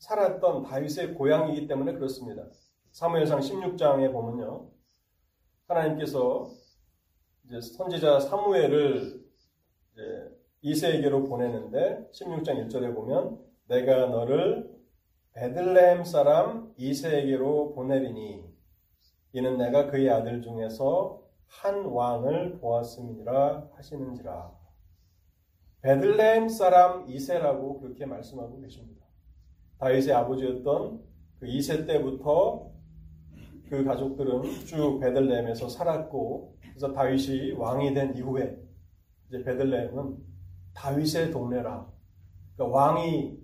살았던 0.00 0.64
다윗의 0.64 1.14
고향이기 1.14 1.66
때문에 1.66 1.94
그렇습니다. 1.94 2.44
사무엘상 2.90 3.40
16장에 3.40 4.12
보면요. 4.12 4.68
하나님께서 5.66 6.50
이제 7.46 7.58
선지자 7.58 8.20
사무엘을 8.20 9.21
이세에게로 10.62 11.24
보내는데 11.24 12.08
16장 12.12 12.66
1절에 12.66 12.94
보면 12.94 13.38
내가 13.68 14.06
너를 14.06 14.70
베들레헴 15.34 16.04
사람 16.04 16.72
이세에게로 16.76 17.74
보내리니 17.74 18.44
이는 19.32 19.56
내가 19.56 19.90
그의 19.90 20.10
아들 20.10 20.42
중에서 20.42 21.22
한 21.46 21.84
왕을 21.84 22.58
보았음이라 22.60 23.70
하시는지라. 23.74 24.52
베들레헴 25.82 26.48
사람 26.48 27.08
이세라고 27.08 27.80
그렇게 27.80 28.06
말씀하고 28.06 28.60
계십니다. 28.60 29.04
다윗의 29.78 30.14
아버지였던 30.14 31.02
그 31.40 31.46
이세 31.48 31.86
때부터 31.86 32.70
그 33.68 33.84
가족들은 33.84 34.42
쭉 34.66 35.00
베들레헴에서 35.00 35.68
살았고 35.68 36.56
그래서 36.68 36.92
다윗이 36.92 37.52
왕이 37.52 37.94
된 37.94 38.14
이후에 38.16 38.56
이제 39.28 39.42
베들레헴은 39.42 40.31
다윗의 40.74 41.30
동네라. 41.30 41.90
그러니까 42.56 42.78
왕이 42.78 43.38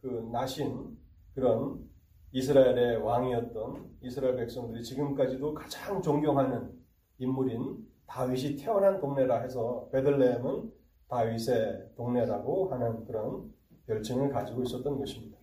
그 0.00 0.28
나신 0.32 0.96
그런 1.34 1.88
이스라엘의 2.32 2.98
왕이었던 2.98 3.98
이스라엘 4.02 4.36
백성들이 4.36 4.82
지금까지도 4.82 5.54
가장 5.54 6.02
존경하는 6.02 6.72
인물인 7.18 7.86
다윗이 8.06 8.56
태어난 8.56 9.00
동네라 9.00 9.40
해서 9.40 9.88
베들레헴은 9.92 10.72
다윗의 11.08 11.92
동네라고 11.96 12.70
하는 12.70 13.04
그런 13.04 13.52
별칭을 13.86 14.30
가지고 14.30 14.62
있었던 14.62 14.98
것입니다. 14.98 15.38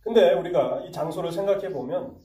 근데 0.00 0.32
우리가 0.34 0.80
이 0.84 0.90
장소를 0.90 1.30
생각해 1.30 1.72
보면 1.72 2.20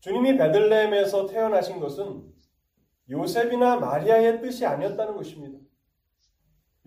주님이 0.00 0.36
베들레헴에서 0.36 1.26
태어나신 1.26 1.80
것은 1.80 2.32
요셉이나 3.10 3.76
마리아의 3.76 4.40
뜻이 4.40 4.64
아니었다는 4.64 5.16
것입니다. 5.16 5.58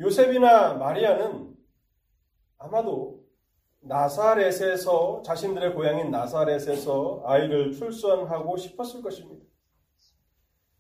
요셉이나 0.01 0.73
마리아는 0.73 1.55
아마도 2.57 3.23
나사렛에서 3.81 5.21
자신들의 5.21 5.75
고향인 5.75 6.09
나사렛에서 6.09 7.21
아이를 7.23 7.71
출산하고 7.71 8.57
싶었을 8.57 9.03
것입니다. 9.03 9.45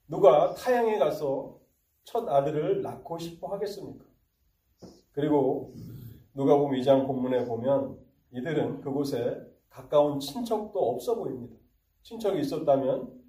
누가 0.07 0.55
타양에 0.55 0.97
가서 0.97 1.59
첫 2.03 2.27
아들을 2.27 2.81
낳고 2.81 3.19
싶어 3.19 3.47
하겠습니까? 3.53 4.05
그리고 5.11 5.75
누가 6.33 6.57
보면 6.57 6.79
이장 6.79 7.05
본문에 7.05 7.45
보면 7.45 7.99
이들은 8.31 8.81
그곳에 8.81 9.39
가까운 9.69 10.19
친척도 10.19 10.79
없어 10.79 11.15
보입니다. 11.15 11.55
친척이 12.01 12.39
있었다면 12.39 13.21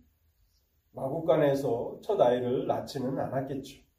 마국간에서 0.93 1.99
첫 2.03 2.19
아이를 2.19 2.67
낳지는 2.67 3.19
않았겠죠. 3.19 3.92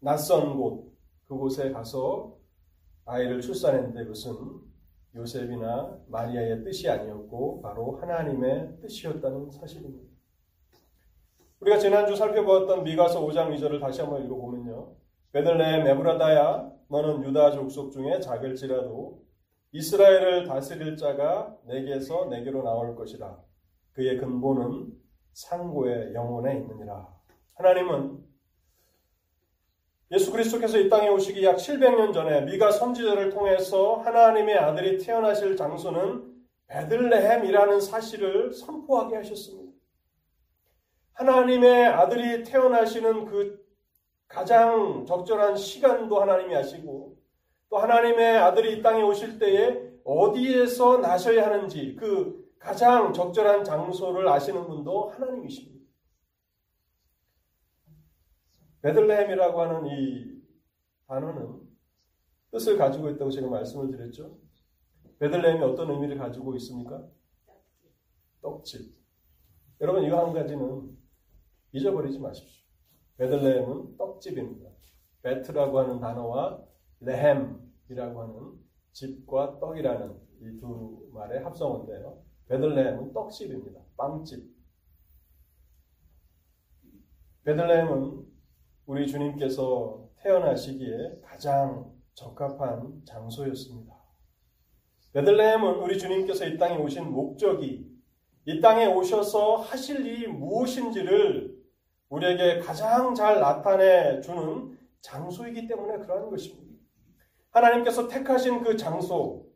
낯선 0.00 0.56
곳, 0.56 0.92
그곳에 1.26 1.70
가서 1.70 2.36
아이를 3.04 3.40
출산했는데 3.40 4.04
그것은 4.04 4.34
요셉이나 5.14 5.98
마리아의 6.08 6.64
뜻이 6.64 6.88
아니었고 6.88 7.60
바로 7.62 7.98
하나님의 8.00 8.78
뜻이었다는 8.80 9.50
사실입니다. 9.50 10.08
우리가 11.60 11.78
지난주 11.78 12.16
살펴보았던 12.16 12.84
미가서 12.84 13.26
5장 13.26 13.54
2절을 13.54 13.80
다시 13.80 14.00
한번 14.00 14.24
읽어보면요. 14.24 14.94
베들레헴 15.32 15.86
에브라다야 15.86 16.72
너는 16.88 17.24
유다 17.24 17.52
족속 17.52 17.92
중에 17.92 18.20
작을지라도 18.20 19.22
이스라엘을 19.72 20.46
다스릴 20.46 20.96
자가 20.96 21.56
내게서 21.66 22.26
내게로 22.26 22.62
나올 22.62 22.96
것이라. 22.96 23.38
그의 23.92 24.18
근본은 24.18 24.92
상고의 25.32 26.14
영혼에 26.14 26.56
있느니라. 26.56 27.08
하나님은 27.54 28.29
예수 30.12 30.32
그리스도께서 30.32 30.78
이 30.78 30.88
땅에 30.88 31.08
오시기 31.08 31.44
약 31.44 31.56
700년 31.56 32.12
전에 32.12 32.40
미가 32.40 32.72
선지자를 32.72 33.30
통해서 33.30 33.94
하나님의 34.04 34.58
아들이 34.58 34.98
태어나실 34.98 35.56
장소는 35.56 36.30
베들레헴이라는 36.66 37.80
사실을 37.80 38.52
선포하게 38.52 39.16
하셨습니다. 39.16 39.72
하나님의 41.12 41.86
아들이 41.86 42.42
태어나시는 42.42 43.26
그 43.26 43.64
가장 44.26 45.04
적절한 45.06 45.56
시간도 45.56 46.20
하나님이 46.20 46.56
아시고 46.56 47.16
또 47.68 47.78
하나님의 47.78 48.38
아들이 48.38 48.78
이 48.78 48.82
땅에 48.82 49.02
오실 49.02 49.38
때에 49.38 49.80
어디에서 50.04 50.98
나셔야 50.98 51.46
하는지 51.46 51.94
그 51.98 52.50
가장 52.58 53.12
적절한 53.12 53.62
장소를 53.62 54.26
아시는 54.28 54.66
분도 54.66 55.10
하나님이십니다. 55.10 55.79
베들레헴이라고 58.82 59.60
하는 59.60 59.86
이 59.86 60.40
단어는 61.06 61.60
뜻을 62.50 62.76
가지고 62.78 63.10
있다고 63.10 63.30
제가 63.30 63.48
말씀을 63.48 63.90
드렸죠. 63.90 64.38
베들레헴이 65.18 65.62
어떤 65.62 65.90
의미를 65.90 66.16
가지고 66.18 66.54
있습니까? 66.56 67.06
떡집. 68.40 68.94
여러분 69.80 70.04
이거 70.04 70.24
한 70.24 70.32
가지는 70.32 70.96
잊어버리지 71.72 72.18
마십시오. 72.18 72.64
베들레헴은 73.18 73.96
떡집입니다. 73.98 74.70
베트라고 75.22 75.78
하는 75.78 76.00
단어와 76.00 76.64
레헴이라고 77.00 78.22
하는 78.22 78.52
집과 78.92 79.60
떡이라는 79.60 80.30
이 80.42 80.58
두 80.58 81.10
말의 81.12 81.42
합성어인데요. 81.44 82.22
베들레헴은 82.48 83.12
떡집입니다. 83.12 83.80
빵집. 83.96 84.42
베들레헴은 87.44 88.29
우리 88.90 89.06
주님께서 89.06 90.00
태어나시기에 90.16 91.20
가장 91.22 91.92
적합한 92.14 93.02
장소였습니다. 93.04 93.94
베들레헴은 95.12 95.76
우리 95.76 95.96
주님께서 95.96 96.44
이 96.44 96.58
땅에 96.58 96.76
오신 96.76 97.08
목적이 97.12 97.88
이 98.46 98.60
땅에 98.60 98.86
오셔서 98.86 99.58
하실 99.58 100.04
일이 100.04 100.26
무엇인지를 100.26 101.56
우리에게 102.08 102.58
가장 102.58 103.14
잘 103.14 103.38
나타내 103.38 104.20
주는 104.22 104.76
장소이기 105.02 105.68
때문에 105.68 105.98
그러한 105.98 106.28
것입니다. 106.28 106.76
하나님께서 107.52 108.08
택하신 108.08 108.64
그 108.64 108.76
장소, 108.76 109.46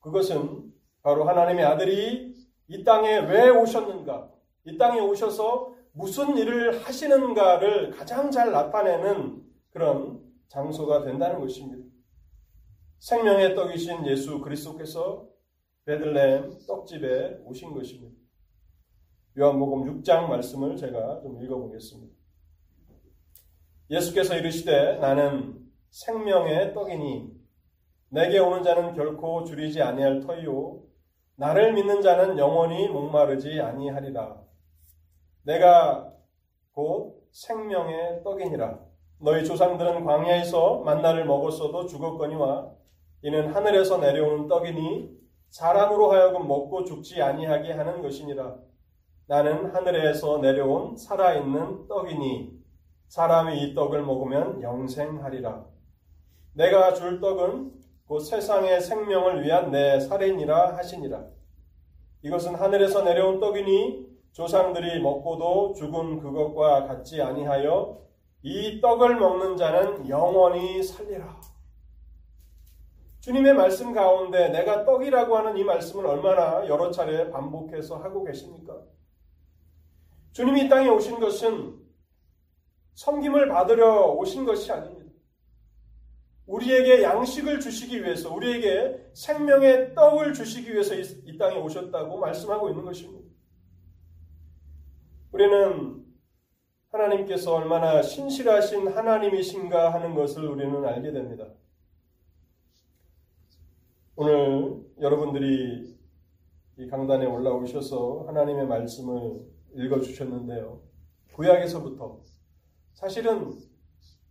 그것은 0.00 0.72
바로 1.02 1.24
하나님의 1.24 1.66
아들이 1.66 2.34
이 2.68 2.82
땅에 2.82 3.18
왜 3.18 3.50
오셨는가, 3.50 4.30
이 4.64 4.78
땅에 4.78 5.00
오셔서 5.00 5.71
무슨 5.92 6.36
일을 6.36 6.82
하시는가를 6.84 7.90
가장 7.90 8.30
잘 8.30 8.50
나타내는 8.50 9.42
그런 9.70 10.22
장소가 10.48 11.04
된다는 11.04 11.40
것입니다. 11.40 11.84
생명의 12.98 13.54
떡이신 13.54 14.06
예수 14.06 14.40
그리스도께서 14.40 15.28
베들레헴 15.84 16.66
떡집에 16.66 17.40
오신 17.44 17.72
것입니다. 17.74 18.16
요한복음 19.38 20.02
6장 20.02 20.28
말씀을 20.28 20.76
제가 20.76 21.20
좀 21.22 21.42
읽어보겠습니다. 21.42 22.14
예수께서 23.90 24.36
이르시되 24.36 24.98
나는 24.98 25.68
생명의 25.90 26.72
떡이니 26.72 27.32
내게 28.10 28.38
오는 28.38 28.62
자는 28.62 28.94
결코 28.94 29.44
줄이지 29.44 29.82
아니할 29.82 30.20
터이요 30.20 30.82
나를 31.36 31.72
믿는 31.72 32.02
자는 32.02 32.38
영원히 32.38 32.88
목마르지 32.88 33.60
아니하리라. 33.60 34.51
내가 35.44 36.12
곧 36.72 37.22
생명의 37.32 38.22
떡이니라. 38.22 38.78
너희 39.20 39.44
조상들은 39.44 40.04
광야에서 40.04 40.78
만나를 40.80 41.24
먹었어도 41.24 41.86
죽었거니와 41.86 42.70
이는 43.22 43.52
하늘에서 43.52 43.98
내려오는 43.98 44.48
떡이니 44.48 45.10
사람으로 45.50 46.10
하여금 46.10 46.48
먹고 46.48 46.84
죽지 46.84 47.22
아니하게 47.22 47.72
하는 47.72 48.02
것이니라. 48.02 48.56
나는 49.26 49.74
하늘에서 49.74 50.38
내려온 50.38 50.96
살아있는 50.96 51.88
떡이니 51.88 52.62
사람이 53.08 53.62
이 53.62 53.74
떡을 53.74 54.02
먹으면 54.02 54.62
영생하리라. 54.62 55.64
내가 56.54 56.94
줄 56.94 57.20
떡은 57.20 57.72
곧 58.06 58.20
세상의 58.20 58.80
생명을 58.80 59.42
위한 59.42 59.70
내 59.70 60.00
살인이라 60.00 60.76
하시니라. 60.76 61.24
이것은 62.22 62.54
하늘에서 62.54 63.02
내려온 63.02 63.38
떡이니 63.38 64.11
조상들이 64.32 65.00
먹고도 65.00 65.74
죽은 65.74 66.18
그것과 66.18 66.86
같지 66.86 67.20
아니하여 67.20 68.00
이 68.42 68.80
떡을 68.80 69.16
먹는 69.16 69.56
자는 69.56 70.08
영원히 70.08 70.82
살리라. 70.82 71.40
주님의 73.20 73.54
말씀 73.54 73.92
가운데 73.92 74.48
내가 74.48 74.84
떡이라고 74.84 75.36
하는 75.36 75.56
이 75.56 75.62
말씀을 75.62 76.06
얼마나 76.06 76.66
여러 76.66 76.90
차례 76.90 77.30
반복해서 77.30 77.98
하고 77.98 78.24
계십니까? 78.24 78.82
주님이 80.32 80.64
이 80.64 80.68
땅에 80.68 80.88
오신 80.88 81.20
것은 81.20 81.78
섬김을 82.94 83.48
받으려 83.48 84.06
오신 84.12 84.44
것이 84.44 84.72
아닙니다. 84.72 85.12
우리에게 86.46 87.02
양식을 87.02 87.60
주시기 87.60 88.02
위해서, 88.02 88.34
우리에게 88.34 89.10
생명의 89.14 89.94
떡을 89.94 90.32
주시기 90.34 90.72
위해서 90.72 90.94
이 90.94 91.38
땅에 91.38 91.58
오셨다고 91.58 92.18
말씀하고 92.18 92.70
있는 92.70 92.84
것입니다. 92.84 93.31
우리는 95.32 96.04
하나님께서 96.90 97.54
얼마나 97.54 98.02
신실하신 98.02 98.88
하나님이신가 98.88 99.94
하는 99.94 100.14
것을 100.14 100.44
우리는 100.44 100.84
알게 100.84 101.10
됩니다. 101.10 101.48
오늘 104.14 104.84
여러분들이 105.00 105.96
이 106.76 106.86
강단에 106.86 107.24
올라오셔서 107.24 108.24
하나님의 108.26 108.66
말씀을 108.66 109.40
읽어 109.74 110.00
주셨는데요. 110.00 110.82
구약에서부터 111.32 112.20
사실은 112.92 113.58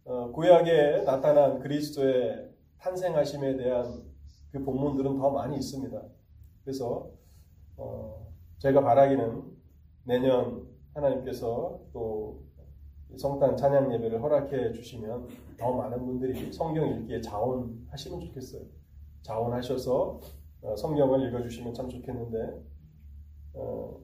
어, 0.06 0.32
구약에 0.32 1.02
나타난 1.04 1.60
그리스도의 1.60 2.52
탄생하심에 2.78 3.58
대한 3.58 4.04
그 4.52 4.64
본문들은 4.64 5.18
더 5.18 5.32
많이 5.32 5.56
있습니다. 5.56 6.00
그래서 6.64 7.10
어, 7.78 8.32
제가 8.60 8.82
바라기는 8.82 9.44
내년 10.04 10.71
하나님께서 10.93 11.80
또 11.93 12.43
성탄 13.17 13.58
찬양 13.58 13.93
예배를 13.93 14.21
허락해 14.21 14.71
주시면 14.71 15.27
더 15.58 15.73
많은 15.73 16.06
분들이 16.06 16.51
성경 16.51 16.88
읽기에 16.89 17.21
자원하시면 17.21 18.19
좋겠어요. 18.21 18.63
자원하셔서 19.23 20.19
어, 20.63 20.75
성경을 20.75 21.27
읽어주시면 21.27 21.73
참 21.73 21.89
좋겠는데 21.89 22.63
어, 23.54 23.99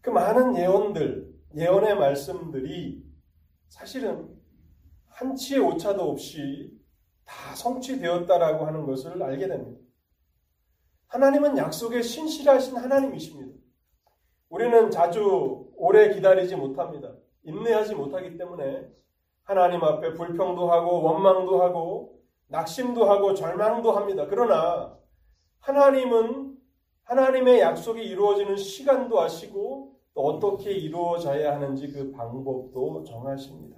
그 0.00 0.10
많은 0.10 0.56
예언들, 0.56 1.32
예언의 1.56 1.96
말씀들이 1.96 3.04
사실은 3.68 4.28
한치의 5.08 5.60
오차도 5.60 6.02
없이 6.02 6.78
다 7.24 7.54
성취되었다라고 7.54 8.66
하는 8.66 8.86
것을 8.86 9.22
알게 9.22 9.46
됩니다. 9.48 9.80
하나님은 11.08 11.58
약속에 11.58 12.00
신실하신 12.00 12.76
하나님이십니다. 12.76 13.52
우리는 14.48 14.90
자주 14.90 15.71
오래 15.82 16.14
기다리지 16.14 16.54
못합니다. 16.54 17.12
인내하지 17.42 17.96
못하기 17.96 18.38
때문에 18.38 18.88
하나님 19.42 19.82
앞에 19.82 20.12
불평도 20.12 20.70
하고 20.70 21.02
원망도 21.02 21.60
하고 21.60 22.22
낙심도 22.46 23.04
하고 23.10 23.34
절망도 23.34 23.90
합니다. 23.90 24.28
그러나 24.30 24.96
하나님은 25.58 26.56
하나님의 27.02 27.58
약속이 27.58 28.00
이루어지는 28.00 28.56
시간도 28.56 29.20
아시고 29.20 29.98
또 30.14 30.20
어떻게 30.20 30.70
이루어져야 30.70 31.56
하는지 31.56 31.88
그 31.88 32.12
방법도 32.12 33.02
정하십니다. 33.02 33.76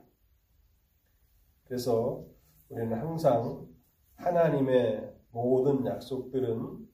그래서 1.64 2.22
우리는 2.68 2.98
항상 2.98 3.66
하나님의 4.16 5.10
모든 5.30 5.86
약속들은 5.86 6.86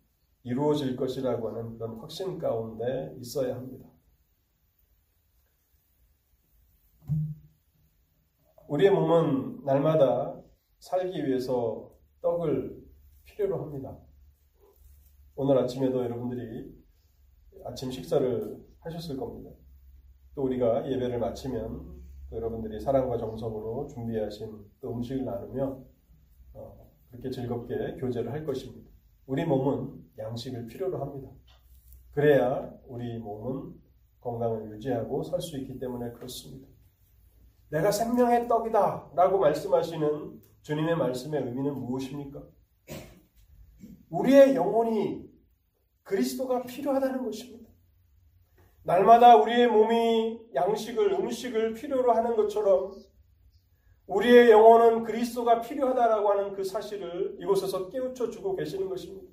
이루어질 0.44 0.94
것이라고 0.94 1.48
하는 1.48 1.76
그런 1.76 1.96
확신 1.98 2.38
가운데 2.38 3.12
있어야 3.18 3.56
합니다. 3.56 3.90
우리의 8.68 8.90
몸은 8.90 9.64
날마다 9.64 10.40
살기 10.78 11.26
위해서 11.26 11.90
떡을 12.22 12.84
필요로 13.24 13.62
합니다. 13.62 13.98
오늘 15.34 15.58
아침에도 15.58 16.04
여러분들이 16.04 16.72
아침 17.64 17.90
식사를 17.90 18.64
하셨을 18.80 19.16
겁니다. 19.16 19.50
또 20.34 20.44
우리가 20.44 20.88
예배를 20.90 21.18
마치면 21.18 22.00
여러분들이 22.32 22.78
사랑과 22.80 23.18
정성으로 23.18 23.88
준비하신 23.88 24.64
또 24.80 24.94
음식을 24.94 25.24
나누며 25.24 25.82
어, 26.54 26.90
그렇게 27.08 27.30
즐겁게 27.30 27.96
교제를 27.96 28.32
할 28.32 28.44
것입니다. 28.44 28.88
우리 29.26 29.44
몸은 29.44 30.04
양식을 30.18 30.66
필요로 30.66 31.00
합니다. 31.00 31.28
그래야 32.12 32.72
우리 32.86 33.18
몸은 33.18 33.74
건강을 34.20 34.72
유지하고 34.72 35.22
살 35.22 35.40
수 35.40 35.58
있기 35.58 35.78
때문에 35.78 36.12
그렇습니다. 36.12 36.68
내가 37.70 37.90
생명의 37.92 38.48
떡이다 38.48 39.12
라고 39.14 39.38
말씀하시는 39.38 40.40
주님의 40.62 40.96
말씀의 40.96 41.42
의미는 41.42 41.74
무엇입니까? 41.74 42.42
우리의 44.10 44.56
영혼이 44.56 45.24
그리스도가 46.02 46.62
필요하다는 46.62 47.24
것입니다. 47.24 47.70
날마다 48.82 49.36
우리의 49.36 49.68
몸이 49.68 50.40
양식을, 50.54 51.12
음식을 51.12 51.74
필요로 51.74 52.12
하는 52.12 52.34
것처럼 52.34 52.92
우리의 54.06 54.50
영혼은 54.50 55.04
그리스도가 55.04 55.60
필요하다라고 55.60 56.30
하는 56.30 56.52
그 56.54 56.64
사실을 56.64 57.36
이곳에서 57.38 57.88
깨우쳐 57.88 58.30
주고 58.30 58.56
계시는 58.56 58.88
것입니다. 58.88 59.30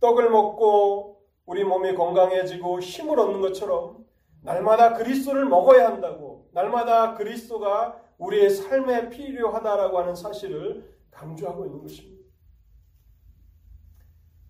떡을 0.00 0.28
먹고 0.30 1.22
우리 1.46 1.62
몸이 1.62 1.94
건강해지고 1.94 2.80
힘을 2.80 3.20
얻는 3.20 3.40
것처럼 3.40 4.04
날마다 4.42 4.94
그리스도를 4.94 5.44
먹어야 5.44 5.86
한다고, 5.86 6.33
날마다 6.54 7.14
그리스도가 7.14 8.00
우리의 8.18 8.48
삶에 8.50 9.10
필요하다라고 9.10 9.98
하는 9.98 10.14
사실을 10.14 10.94
강조하고 11.10 11.66
있는 11.66 11.82
것입니다. 11.82 12.24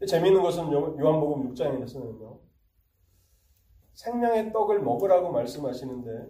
재미있는 0.06 0.42
것은 0.42 0.70
요한복음 0.70 1.54
6장에서는요. 1.54 2.40
생명의 3.94 4.52
떡을 4.52 4.82
먹으라고 4.82 5.32
말씀하시는데 5.32 6.28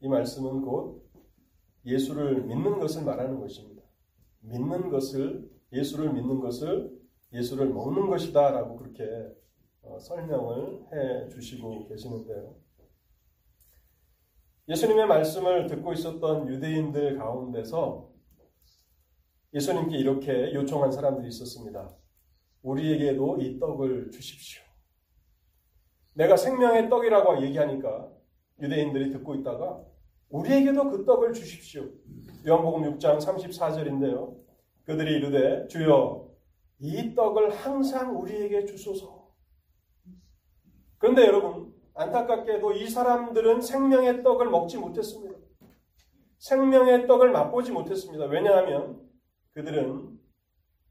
이 0.00 0.08
말씀은 0.08 0.62
곧 0.62 1.08
예수를 1.86 2.42
믿는 2.42 2.78
것을 2.78 3.04
말하는 3.04 3.40
것입니다. 3.40 3.82
믿는 4.40 4.90
것을 4.90 5.50
예수를 5.72 6.12
믿는 6.12 6.40
것을 6.40 7.00
예수를 7.32 7.68
먹는 7.68 8.08
것이다라고 8.08 8.76
그렇게 8.76 9.04
어, 9.82 9.98
설명을 9.98 10.86
해 10.92 11.28
주시고 11.28 11.86
계시는데요. 11.88 12.54
예수님의 14.70 15.08
말씀을 15.08 15.66
듣고 15.66 15.92
있었던 15.92 16.46
유대인들 16.46 17.18
가운데서 17.18 18.08
예수님께 19.52 19.98
이렇게 19.98 20.54
요청한 20.54 20.92
사람들이 20.92 21.26
있었습니다. 21.26 21.90
우리에게도 22.62 23.38
이 23.40 23.58
떡을 23.58 24.12
주십시오. 24.12 24.62
내가 26.14 26.36
생명의 26.36 26.88
떡이라고 26.88 27.42
얘기하니까 27.42 28.12
유대인들이 28.60 29.10
듣고 29.10 29.34
있다가 29.34 29.82
우리에게도 30.28 30.88
그 30.88 31.04
떡을 31.04 31.32
주십시오. 31.32 31.88
요한복음 32.46 32.96
6장 32.96 33.18
34절인데요. 33.18 34.36
그들이 34.84 35.16
이르되 35.16 35.66
주여 35.66 36.30
이 36.78 37.12
떡을 37.16 37.50
항상 37.50 38.16
우리에게 38.20 38.66
주소서. 38.66 39.34
그런데 40.98 41.26
여러분 41.26 41.59
안타깝게도 42.00 42.72
이 42.72 42.88
사람들은 42.88 43.60
생명의 43.60 44.22
떡을 44.22 44.48
먹지 44.48 44.78
못했습니다. 44.78 45.36
생명의 46.38 47.06
떡을 47.06 47.30
맛보지 47.30 47.72
못했습니다. 47.72 48.24
왜냐하면 48.24 49.06
그들은 49.52 50.18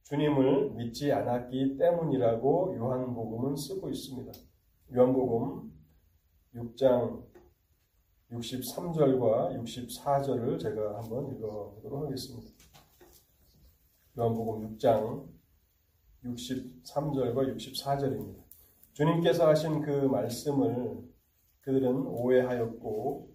주님을 0.03 0.71
믿지 0.71 1.11
않았기 1.11 1.77
때문이라고 1.77 2.75
요한복음은 2.77 3.55
쓰고 3.55 3.89
있습니다. 3.89 4.31
요한복음 4.95 5.71
6장 6.53 7.23
63절과 8.31 9.59
64절을 9.59 10.59
제가 10.59 11.01
한번 11.01 11.31
읽어보도록 11.31 12.05
하겠습니다. 12.05 12.51
요한복음 14.15 14.77
6장 14.77 15.27
63절과 16.23 17.55
64절입니다. 17.55 18.48
주님께서 18.99 19.47
하신 19.47 19.81
그 19.81 19.91
말씀을 19.91 20.97
그들은 21.61 22.05
오해하였고 22.05 23.33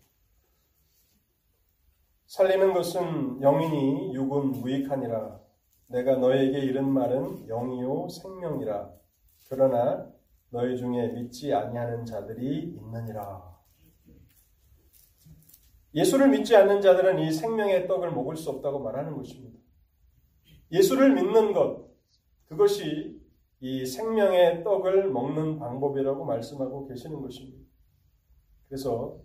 살리는 2.27 2.75
것은 2.75 3.41
영이니 3.41 4.15
육은 4.15 4.51
무익하니라 4.51 5.41
내가 5.87 6.17
너에게 6.17 6.59
이른 6.59 6.91
말은 6.91 7.47
영이요 7.47 8.09
생명이라. 8.11 8.93
그러나 9.49 10.13
너희 10.51 10.77
중에 10.77 11.09
믿지 11.13 11.55
아니하는 11.55 12.05
자들이 12.05 12.75
있느니라. 12.77 13.55
예수를 15.95 16.29
믿지 16.29 16.55
않는 16.57 16.83
자들은 16.83 17.21
이 17.21 17.33
생명의 17.33 17.89
떡을 17.89 18.11
먹을 18.11 18.37
수 18.37 18.51
없다고 18.51 18.81
말하는 18.81 19.17
것입니다. 19.17 19.59
예수를 20.73 21.15
믿는 21.15 21.55
것, 21.55 21.89
그것이 22.47 23.14
이 23.65 23.87
생명의 23.87 24.63
떡을 24.63 25.11
먹는 25.11 25.59
방법이라고 25.59 26.27
말씀하고 26.27 26.87
계시는 26.87 27.23
것입니다. 27.23 27.65
그래서 28.69 29.17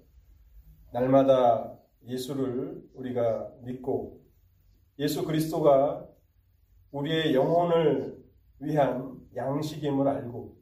날마다 0.93 1.78
예수를 2.06 2.82
우리가 2.93 3.52
믿고 3.63 4.21
예수 4.97 5.25
그리스도가 5.25 6.08
우리의 6.93 7.36
영혼을 7.36 8.17
위한 8.60 9.19
양식임을 9.36 10.08
알고 10.08 10.56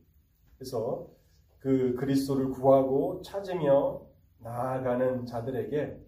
그래서 0.57 1.11
그 1.59 1.93
그리스도를 1.99 2.49
구하고 2.49 3.21
찾으며 3.21 4.01
나아가는 4.39 5.23
자들에게 5.27 6.03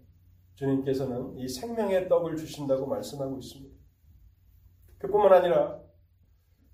주님께서는 0.56 1.38
이 1.38 1.48
생명의 1.48 2.10
떡을 2.10 2.36
주신다고 2.36 2.88
말씀하고 2.88 3.38
있습니다. 3.38 3.76
그뿐만 4.98 5.34
아니라 5.34 5.89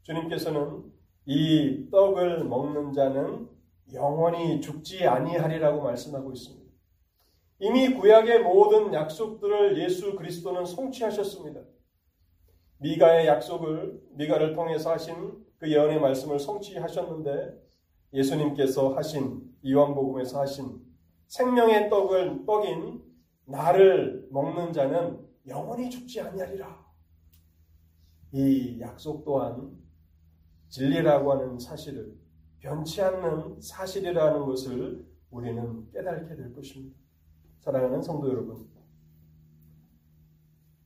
주님께서는 0.05 0.91
이 1.25 1.89
떡을 1.91 2.43
먹는 2.45 2.93
자는 2.93 3.49
영원히 3.93 4.61
죽지 4.61 5.05
아니하리라고 5.05 5.81
말씀하고 5.81 6.31
있습니다. 6.31 6.65
이미 7.59 7.93
구약의 7.93 8.39
모든 8.43 8.93
약속들을 8.93 9.81
예수 9.81 10.15
그리스도는 10.15 10.65
성취하셨습니다. 10.65 11.61
미가의 12.79 13.27
약속을 13.27 14.01
미가를 14.11 14.53
통해서 14.53 14.91
하신 14.91 15.43
그 15.57 15.71
예언의 15.71 15.99
말씀을 15.99 16.37
성취하셨는데 16.39 17.65
예수님께서 18.13 18.93
하신 18.95 19.41
이왕복음에서 19.63 20.41
하신 20.41 20.81
생명의 21.27 21.89
떡을 21.89 22.45
떡인 22.45 23.01
나를 23.45 24.27
먹는 24.31 24.73
자는 24.73 25.25
영원히 25.47 25.89
죽지 25.89 26.21
아니하리라. 26.21 26.85
이 28.33 28.79
약속 28.81 29.23
또한 29.23 29.84
진리라고 30.69 31.31
하는 31.33 31.59
사실을 31.59 32.15
변치 32.59 33.01
않는 33.01 33.61
사실이라는 33.61 34.45
것을 34.45 35.05
우리는 35.29 35.89
깨닫게 35.91 36.35
될 36.35 36.53
것입니다. 36.53 36.97
사랑하는 37.59 38.01
성도 38.01 38.29
여러분, 38.29 38.67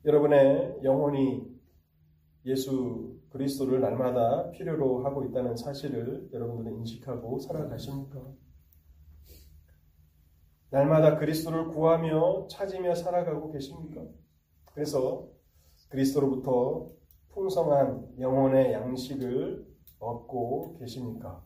여러분의 0.05 0.79
영혼이 0.83 1.59
예수 2.45 3.19
그리스도를 3.29 3.81
날마다 3.81 4.49
필요로 4.51 5.05
하고 5.05 5.23
있다는 5.25 5.55
사실을 5.55 6.29
여러분들은 6.33 6.79
인식하고 6.79 7.39
살아가십니까? 7.39 8.21
날마다 10.71 11.17
그리스도를 11.17 11.67
구하며 11.69 12.47
찾으며 12.47 12.95
살아가고 12.95 13.51
계십니까? 13.51 14.05
그래서 14.73 15.27
그리스도로부터 15.89 16.89
풍성한 17.29 18.19
영혼의 18.19 18.73
양식을 18.73 19.68
얻고 19.99 20.77
계십니까? 20.79 21.43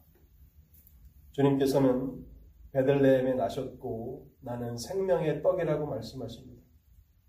주님께서는 1.32 2.26
베들레헴에 2.72 3.34
나셨고 3.34 4.28
나는 4.42 4.78
생명의 4.78 5.42
떡이라고 5.42 5.86
말씀하십니다. 5.86 6.62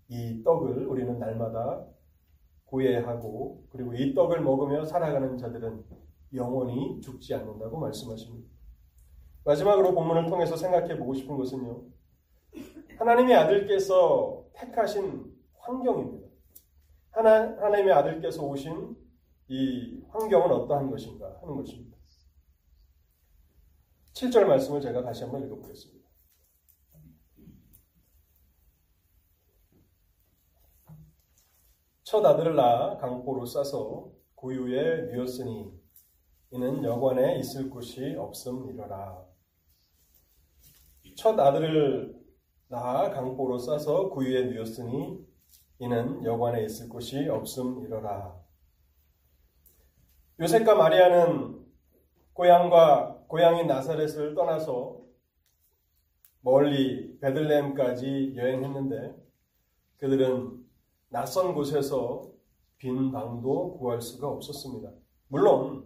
이 0.09 0.43
떡을 0.43 0.85
우리는 0.87 1.17
날마다 1.17 1.87
구해하고 2.65 3.65
그리고 3.69 3.93
이 3.93 4.13
떡을 4.13 4.41
먹으며 4.41 4.85
살아가는 4.85 5.37
자들은 5.37 5.83
영원히 6.33 6.99
죽지 7.01 7.33
않는다고 7.33 7.77
말씀하십니다. 7.79 8.49
마지막으로 9.43 9.93
본문을 9.93 10.27
통해서 10.27 10.55
생각해 10.55 10.97
보고 10.97 11.13
싶은 11.13 11.37
것은요. 11.37 11.83
하나님의 12.97 13.35
아들께서 13.35 14.45
택하신 14.53 15.31
환경입니다. 15.59 16.27
하나, 17.11 17.55
하나님의 17.61 17.93
아들께서 17.93 18.43
오신 18.43 18.95
이 19.47 20.01
환경은 20.09 20.51
어떠한 20.51 20.89
것인가 20.89 21.39
하는 21.41 21.55
것입니다. 21.55 21.97
7절 24.13 24.45
말씀을 24.45 24.81
제가 24.81 25.03
다시 25.03 25.23
한번 25.23 25.43
읽어보겠습니다. 25.45 26.05
첫 32.03 32.25
아들을 32.25 32.55
낳아 32.55 32.97
강포로 32.97 33.45
싸서 33.45 34.11
고유에 34.35 35.11
누었으니 35.11 35.71
이는 36.51 36.83
여관에 36.83 37.39
있을 37.39 37.69
곳이 37.69 38.15
없음이러라. 38.15 39.25
첫 41.17 41.39
아들을 41.39 42.15
낳아 42.67 43.09
강포로 43.09 43.57
싸서 43.57 44.09
구유에 44.09 44.45
누었으니 44.45 45.25
이는 45.79 46.23
여관에 46.23 46.63
있을 46.65 46.89
곳이 46.89 47.27
없음이러라. 47.27 48.44
요셉과 50.37 50.75
마리아는 50.75 51.65
고향과 52.33 53.23
고향인 53.27 53.67
나사렛을 53.67 54.35
떠나서 54.35 54.99
멀리 56.41 57.17
베들레헴까지 57.19 58.33
여행했는데 58.35 59.15
그들은 59.97 60.65
낯선 61.07 61.55
곳에서 61.55 62.29
빈 62.77 63.13
방도 63.13 63.77
구할 63.77 64.01
수가 64.01 64.27
없었습니다. 64.27 64.91
물론 65.29 65.85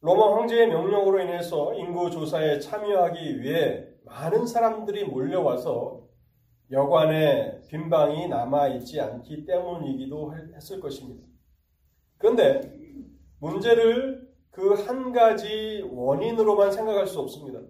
로마 0.00 0.38
황제의 0.38 0.68
명령으로 0.68 1.20
인해서 1.20 1.74
인구 1.74 2.08
조사에 2.08 2.60
참여하기 2.60 3.42
위해 3.42 3.88
많은 4.04 4.46
사람들이 4.46 5.06
몰려와서 5.06 6.06
여관에 6.70 7.62
빈 7.66 7.90
방이 7.90 8.28
남아 8.28 8.68
있지 8.68 9.00
않기 9.00 9.44
때문이기도 9.44 10.34
했을 10.54 10.78
것입니다. 10.78 11.29
그런데 12.20 12.60
문제를 13.40 14.30
그 14.50 14.74
한 14.74 15.12
가지 15.12 15.82
원인으로만 15.90 16.70
생각할 16.70 17.06
수 17.06 17.18
없습니다. 17.20 17.60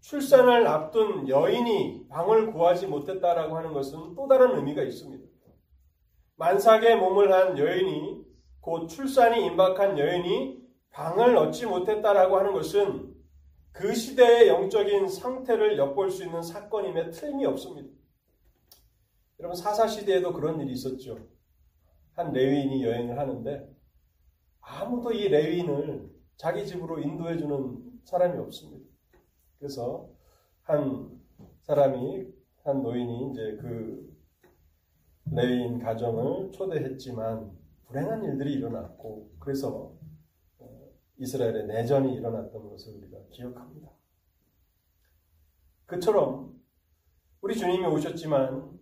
출산을 0.00 0.66
앞둔 0.66 1.28
여인이 1.28 2.08
방을 2.08 2.52
구하지 2.52 2.88
못했다라고 2.88 3.56
하는 3.56 3.72
것은 3.72 4.14
또 4.14 4.28
다른 4.28 4.56
의미가 4.56 4.82
있습니다. 4.82 5.24
만삭의 6.36 6.96
몸을 6.96 7.32
한 7.32 7.56
여인이 7.56 8.22
곧 8.60 8.88
출산이 8.88 9.46
임박한 9.46 9.98
여인이 9.98 10.60
방을 10.90 11.36
얻지 11.36 11.66
못했다라고 11.66 12.36
하는 12.36 12.52
것은 12.52 13.14
그 13.72 13.94
시대의 13.94 14.48
영적인 14.48 15.08
상태를 15.08 15.78
엿볼 15.78 16.10
수 16.10 16.24
있는 16.24 16.42
사건임에 16.42 17.10
틀림이 17.10 17.46
없습니다. 17.46 17.88
여러분 19.38 19.56
사사 19.56 19.86
시대에도 19.86 20.32
그런 20.34 20.60
일이 20.60 20.72
있었죠. 20.72 21.31
한 22.14 22.32
레위인이 22.32 22.84
여행을 22.84 23.18
하는데 23.18 23.72
아무도 24.60 25.12
이 25.12 25.28
레위인을 25.28 26.10
자기 26.36 26.66
집으로 26.66 26.98
인도해 27.00 27.36
주는 27.36 28.00
사람이 28.04 28.38
없습니다. 28.38 28.84
그래서 29.58 30.10
한 30.62 31.20
사람이 31.62 32.26
한 32.64 32.82
노인이 32.82 33.30
이제 33.30 33.56
그 33.60 34.12
레위인 35.30 35.78
가정을 35.78 36.52
초대했지만 36.52 37.56
불행한 37.86 38.24
일들이 38.24 38.54
일어났고 38.54 39.30
그래서 39.38 39.94
어, 40.58 40.90
이스라엘의 41.18 41.66
내전이 41.66 42.14
일어났던 42.14 42.68
것을 42.70 42.94
우리가 42.94 43.18
기억합니다. 43.30 43.90
그처럼 45.86 46.60
우리 47.40 47.56
주님이 47.56 47.86
오셨지만 47.86 48.78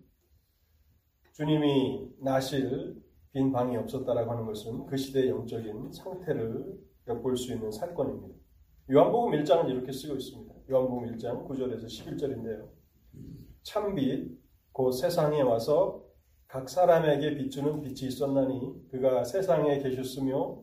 주님이 1.33 2.15
나실 2.21 3.03
빈 3.33 3.53
방이 3.53 3.77
없었다라고 3.77 4.31
하는 4.31 4.45
것은 4.45 4.87
그 4.87 4.97
시대의 4.97 5.31
영적인 5.31 5.93
상태를 5.93 6.79
엿볼 7.07 7.37
수 7.37 7.53
있는 7.53 7.71
사건입니다. 7.71 8.35
요한복음 8.91 9.33
1장은 9.33 9.69
이렇게 9.71 9.93
쓰고 9.93 10.17
있습니다. 10.17 10.55
요한복음 10.69 11.13
1장 11.13 11.47
9절에서 11.47 11.85
11절인데요. 11.85 12.69
참빛 13.63 14.41
곧 14.73 14.93
세상에 14.93 15.43
와서 15.43 16.05
각 16.49 16.69
사람에게 16.69 17.37
비추는 17.37 17.83
빛이 17.83 18.09
있었나니 18.09 18.89
그가 18.91 19.23
세상에 19.23 19.79
계셨으며 19.79 20.61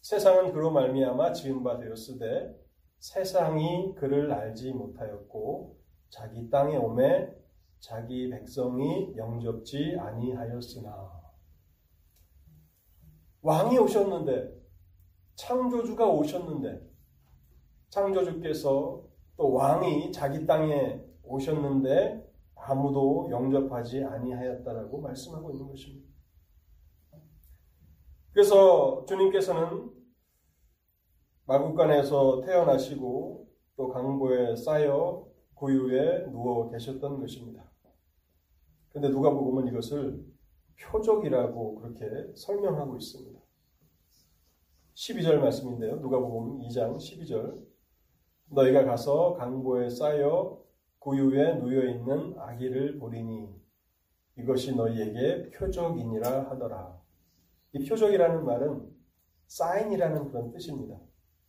세상은 0.00 0.52
그로 0.52 0.70
말미암아 0.70 1.32
지은 1.32 1.62
바 1.62 1.78
되었으되 1.78 2.56
세상이 2.98 3.94
그를 3.96 4.32
알지 4.32 4.72
못하였고 4.72 5.76
자기 6.08 6.48
땅에 6.48 6.76
오매 6.76 7.28
자기 7.78 8.30
백성이 8.30 9.14
영접지 9.16 9.96
아니하였으나 9.98 11.25
왕이 13.42 13.78
오셨는데 13.78 14.56
창조주가 15.36 16.06
오셨는데 16.08 16.80
창조주께서 17.90 19.04
또 19.36 19.52
왕이 19.52 20.12
자기 20.12 20.46
땅에 20.46 21.00
오셨는데 21.22 22.26
아무도 22.54 23.28
영접하지 23.30 24.02
아니하였다라고 24.04 25.00
말씀하고 25.00 25.52
있는 25.52 25.68
것입니다. 25.68 26.08
그래서 28.32 29.04
주님께서는 29.06 29.90
마국간에서 31.44 32.40
태어나시고 32.42 33.46
또 33.76 33.88
강보에 33.88 34.56
쌓여 34.56 35.26
고유에 35.54 36.26
누워 36.30 36.68
계셨던 36.70 37.20
것입니다. 37.20 37.70
근데 38.90 39.08
누가 39.08 39.30
보면 39.30 39.68
이것을 39.68 40.24
표적이라고 40.80 41.76
그렇게 41.76 42.32
설명하고 42.34 42.96
있습니다. 42.96 43.40
12절 44.94 45.38
말씀인데요. 45.38 46.00
누가 46.00 46.18
보면 46.18 46.66
2장 46.68 46.96
12절 46.96 47.64
너희가 48.50 48.84
가서 48.84 49.34
강보에 49.34 49.90
쌓여 49.90 50.62
구유에 50.98 51.56
누여 51.56 51.88
있는 51.90 52.34
아기를 52.38 52.98
보리니 52.98 53.48
이것이 54.38 54.74
너희에게 54.74 55.50
표적이니라 55.50 56.50
하더라. 56.50 57.00
이 57.72 57.88
표적이라는 57.88 58.44
말은 58.44 58.90
사인이라는 59.46 60.30
그런 60.30 60.50
뜻입니다. 60.50 60.98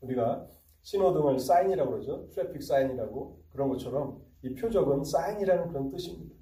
우리가 0.01 0.47
신호등을 0.81 1.39
사인이라고 1.39 1.91
그러죠. 1.91 2.29
트래픽 2.29 2.61
사인이라고 2.61 3.43
그런 3.49 3.69
것처럼 3.69 4.21
이 4.43 4.53
표적은 4.53 5.03
사인이라는 5.03 5.69
그런 5.69 5.89
뜻입니다. 5.89 6.35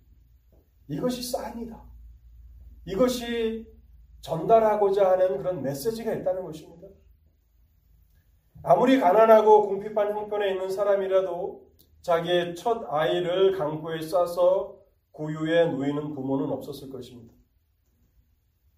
이것이 0.88 1.24
사인이다. 1.24 1.95
이것이 2.86 3.68
전달하고자 4.22 5.12
하는 5.12 5.38
그런 5.38 5.62
메시지가 5.62 6.14
있다는 6.14 6.44
것입니다. 6.44 6.88
아무리 8.64 9.00
가난하고 9.00 9.68
궁핍한 9.68 10.12
형편에 10.12 10.52
있는 10.52 10.70
사람이라도 10.70 11.70
자기의 12.02 12.56
첫 12.56 12.86
아이를 12.90 13.58
강포에 13.58 14.02
싸서 14.02 14.80
구유에 15.12 15.68
누이는 15.68 16.14
부모는 16.14 16.50
없었을 16.52 16.90
것입니다. 16.90 17.34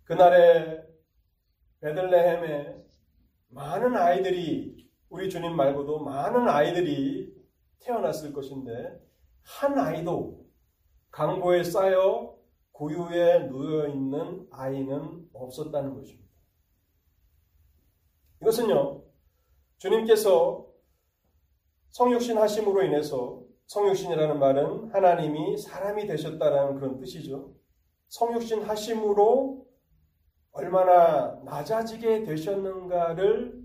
그날에 0.03 0.83
베들레헴에 1.81 2.85
많은 3.49 3.95
아이들이 3.95 4.89
우리 5.09 5.29
주님 5.29 5.55
말고도 5.55 5.99
많은 5.99 6.47
아이들이 6.47 7.33
태어났을 7.79 8.33
것인데 8.33 9.01
한 9.43 9.77
아이도 9.77 10.45
강보에 11.11 11.63
쌓여 11.63 12.36
구유에 12.77 13.47
누워 13.47 13.87
있는 13.87 14.47
아이는 14.51 15.27
없었다는 15.33 15.95
것입니다. 15.95 16.29
이것은요, 18.41 19.03
주님께서 19.77 20.67
성육신 21.89 22.37
하심으로 22.37 22.83
인해서 22.83 23.41
성육신이라는 23.65 24.37
말은 24.37 24.91
하나님이 24.91 25.57
사람이 25.57 26.05
되셨다라는 26.05 26.75
그런 26.75 26.99
뜻이죠. 26.99 27.55
성육신 28.09 28.61
하심으로 28.61 29.65
얼마나 30.51 31.41
낮아지게 31.45 32.25
되셨는가를 32.25 33.59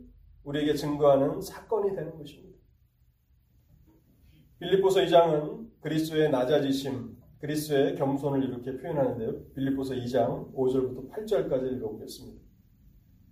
우리에게 0.45 0.75
증거하는 0.75 1.43
사건이 1.43 1.95
되는 1.95 2.17
것입니다. 2.17 2.59
빌립보서 4.59 5.01
2장은 5.01 5.81
그리스도의 5.81 6.31
낮아지심, 6.31 7.22
그리스도의 7.43 7.97
겸손을 7.97 8.45
이렇게 8.45 8.77
표현하는데요. 8.77 9.47
빌립보서 9.55 9.95
2장 9.95 10.55
5절부터 10.55 11.11
8절까지 11.11 11.73
읽어보겠습니다. 11.73 12.41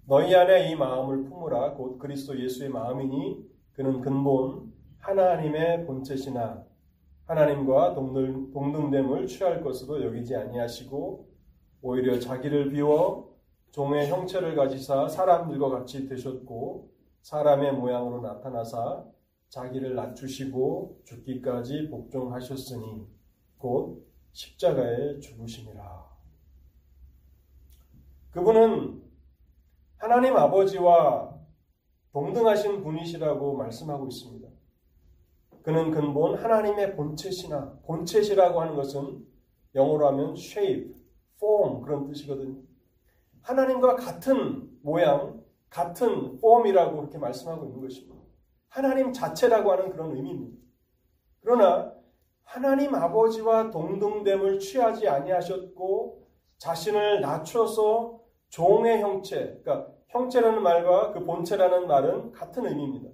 너희 0.09 0.35
안에 0.35 0.69
이 0.69 0.75
마음을 0.75 1.23
품으라 1.23 1.75
곧 1.75 1.97
그리스도 1.97 2.37
예수의 2.37 2.71
마음이니 2.71 3.49
그는 3.73 4.01
근본 4.01 4.73
하나님의 4.99 5.87
본체시나 5.87 6.65
하나님과 7.27 7.95
동등, 7.95 8.51
동등됨을 8.51 9.29
취할 9.29 9.63
것으로 9.63 10.03
여기지 10.05 10.35
아니하시고 10.35 11.29
오히려 11.83 12.19
자기를 12.19 12.73
비워 12.73 13.37
종의 13.71 14.09
형체를 14.09 14.57
가지사 14.57 15.07
사람들과 15.07 15.69
같이 15.69 16.09
되셨고 16.09 16.91
사람의 17.23 17.75
모양으로 17.75 18.23
나타나사 18.23 19.05
자기를 19.51 19.95
낮추시고 19.95 21.03
죽기까지 21.05 21.91
복종하셨으니 21.91 23.20
곧 23.61 24.11
십자가에 24.33 25.21
죽으심이라. 25.21 26.11
그분은 28.31 29.03
하나님 29.99 30.35
아버지와 30.35 31.39
동등하신 32.13 32.83
분이시라고 32.83 33.57
말씀하고 33.57 34.07
있습니다. 34.07 34.49
그는 35.63 35.91
근본 35.91 36.37
하나님의 36.37 36.97
본체시나 36.97 37.81
본체시라고 37.85 38.63
하는 38.63 38.75
것은 38.75 39.27
영어로 39.75 40.09
하면 40.09 40.33
shape, 40.37 40.95
form 41.37 41.83
그런 41.83 42.07
뜻이거든요. 42.07 42.63
하나님과 43.43 43.97
같은 43.97 44.71
모양, 44.83 45.45
같은 45.69 46.39
form이라고 46.39 46.97
그렇게 46.97 47.19
말씀하고 47.19 47.67
있는 47.67 47.81
것입니다. 47.83 48.17
하나님 48.69 49.13
자체라고 49.13 49.71
하는 49.73 49.91
그런 49.91 50.17
의미입니다. 50.17 50.57
그러나 51.43 52.00
하나님 52.51 52.93
아버지와 52.97 53.71
동등됨을 53.71 54.59
취하지 54.59 55.07
아니하셨고 55.07 56.27
자신을 56.59 57.21
낮춰서 57.21 58.25
종의 58.49 59.01
형체, 59.01 59.61
그러니까 59.63 59.95
형체라는 60.09 60.61
말과 60.61 61.13
그 61.13 61.25
본체라는 61.25 61.87
말은 61.87 62.33
같은 62.33 62.67
의미입니다. 62.67 63.09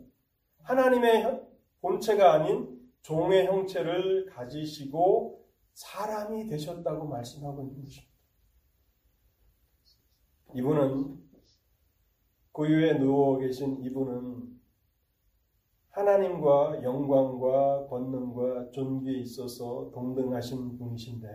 하나님의 0.63 1.47
본체가 1.83 2.33
아닌 2.33 2.81
종의 3.03 3.47
형체를 3.47 4.25
가지시고 4.31 5.47
사람이 5.75 6.47
되셨다고 6.47 7.07
말씀하고 7.07 7.61
있는 7.61 7.83
것입니다. 7.85 8.15
이분은 10.55 11.19
고유에 12.53 12.95
누워 12.95 13.37
계신 13.37 13.85
이분은 13.85 14.56
하나님과 15.97 16.83
영광과 16.83 17.87
권능과 17.89 18.71
존귀에 18.71 19.19
있어서 19.21 19.91
동등하신 19.95 20.77
분이신데 20.77 21.27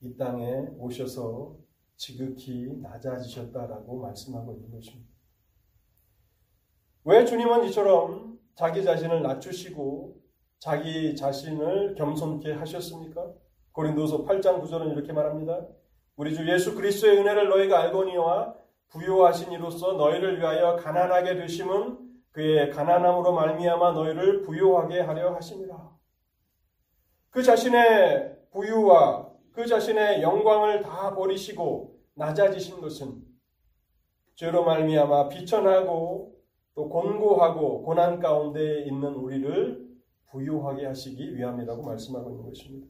이 0.00 0.16
땅에 0.16 0.66
오셔서 0.78 1.56
지극히 1.96 2.72
낮아지셨다라고 2.80 4.00
말씀하고 4.00 4.54
있는 4.54 4.70
것입니다. 4.70 5.10
왜 7.04 7.26
주님은 7.26 7.64
이처럼 7.66 8.38
자기 8.54 8.82
자신을 8.82 9.22
낮추시고 9.22 10.16
자기 10.58 11.14
자신을 11.14 11.96
겸손케 11.96 12.52
하셨습니까? 12.54 13.30
고린도서 13.72 14.24
8장 14.24 14.62
9절은 14.62 14.92
이렇게 14.92 15.12
말합니다. 15.12 15.66
우리 16.16 16.34
주 16.34 16.50
예수 16.50 16.74
그리스도의 16.74 17.18
은혜를 17.18 17.50
너희가 17.50 17.78
알거니와 17.82 18.54
부요하신 18.88 19.52
이로써 19.52 19.92
너희를 19.92 20.38
위하여 20.38 20.76
가난하게 20.76 21.36
되심은 21.36 22.05
그의 22.36 22.70
가난함으로 22.70 23.32
말미암아 23.32 23.92
너희를 23.92 24.42
부요하게 24.42 25.00
하려 25.00 25.34
하심이라. 25.36 25.96
그 27.30 27.42
자신의 27.42 28.50
부유와 28.50 29.32
그 29.52 29.64
자신의 29.64 30.20
영광을 30.20 30.82
다 30.82 31.14
버리시고 31.14 31.98
낮아지신 32.12 32.82
것은 32.82 33.24
죄로 34.34 34.64
말미암아 34.64 35.30
비천하고 35.30 36.38
또 36.74 36.88
곤고하고 36.90 37.84
고난 37.84 38.20
가운데 38.20 38.84
있는 38.84 39.14
우리를 39.14 39.86
부유하게 40.30 40.84
하시기 40.88 41.34
위함이라고 41.36 41.82
말씀하고 41.84 42.30
있는 42.32 42.44
것입니다. 42.44 42.86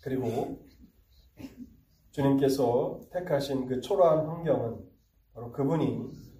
그리고 0.00 0.66
주님께서 2.12 3.00
택하신 3.12 3.66
그 3.66 3.82
초라한 3.82 4.26
환경은 4.26 4.88
바로 5.34 5.52
그분이 5.52 6.33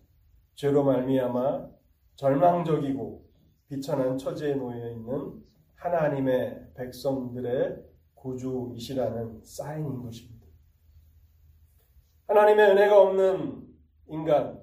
죄로 0.55 0.85
말미암아 0.85 1.69
절망적이고 2.17 3.25
비천한 3.69 4.17
처지에 4.17 4.55
놓여 4.55 4.91
있는 4.91 5.43
하나님의 5.75 6.69
백성들의 6.75 7.83
구주이시라는 8.15 9.43
사인인 9.43 10.03
것입니다. 10.03 10.47
하나님의 12.29 12.71
은혜가 12.71 13.01
없는 13.03 13.65
인간, 14.07 14.63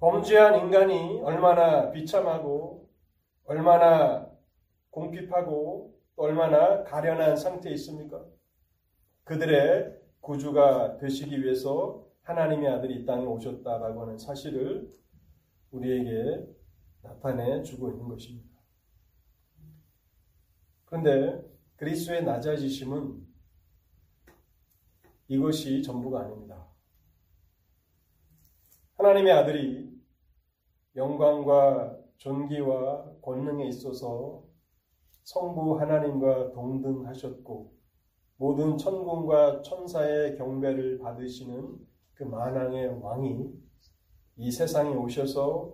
범죄한 0.00 0.60
인간이 0.60 1.20
얼마나 1.20 1.90
비참하고 1.90 2.88
얼마나 3.44 4.28
공핍하고 4.90 5.94
얼마나 6.16 6.82
가련한 6.82 7.36
상태에 7.36 7.72
있습니까? 7.74 8.24
그들의 9.24 9.96
구주가 10.20 10.96
되시기 10.96 11.42
위해서 11.42 12.07
하나님의 12.28 12.68
아들이 12.68 13.00
이 13.00 13.06
땅에 13.06 13.24
오셨다라고 13.24 14.02
하는 14.02 14.18
사실을 14.18 14.94
우리에게 15.70 16.46
나타내 17.00 17.62
주고 17.62 17.88
있는 17.88 18.06
것입니다. 18.06 18.60
그런데 20.84 21.42
그리스도의 21.76 22.24
낮아지심은 22.24 23.26
이것이 25.28 25.82
전부가 25.82 26.20
아닙니다. 26.20 26.66
하나님의 28.98 29.32
아들이 29.32 29.90
영광과 30.96 31.96
존귀와 32.18 33.20
권능에 33.22 33.68
있어서 33.68 34.44
성부 35.22 35.80
하나님과 35.80 36.52
동등하셨고 36.52 37.72
모든 38.36 38.76
천군과 38.76 39.62
천사의 39.62 40.36
경배를 40.36 40.98
받으시는 40.98 41.88
그 42.18 42.24
만왕의 42.24 43.00
왕이 43.00 43.48
이 44.38 44.50
세상에 44.50 44.92
오셔서 44.92 45.72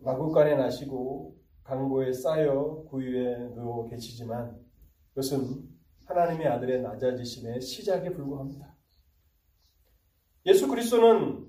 마구간에 0.00 0.56
나시고 0.56 1.34
강보에 1.62 2.12
쌓여 2.12 2.84
구유에 2.90 3.54
누워 3.54 3.88
계시지만 3.88 4.62
그것은 5.08 5.62
하나님의 6.04 6.46
아들의 6.46 6.82
낮아지심의 6.82 7.62
시작에 7.62 8.10
불과합니다. 8.10 8.76
예수 10.44 10.68
그리스도는 10.68 11.46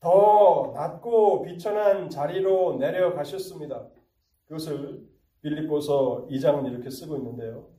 더 0.00 0.72
낮고 0.74 1.42
비천한 1.42 2.10
자리로 2.10 2.78
내려가셨습니다. 2.78 3.88
그것을 4.46 5.08
빌립보서 5.42 6.26
2장은 6.28 6.68
이렇게 6.72 6.90
쓰고 6.90 7.18
있는데요. 7.18 7.70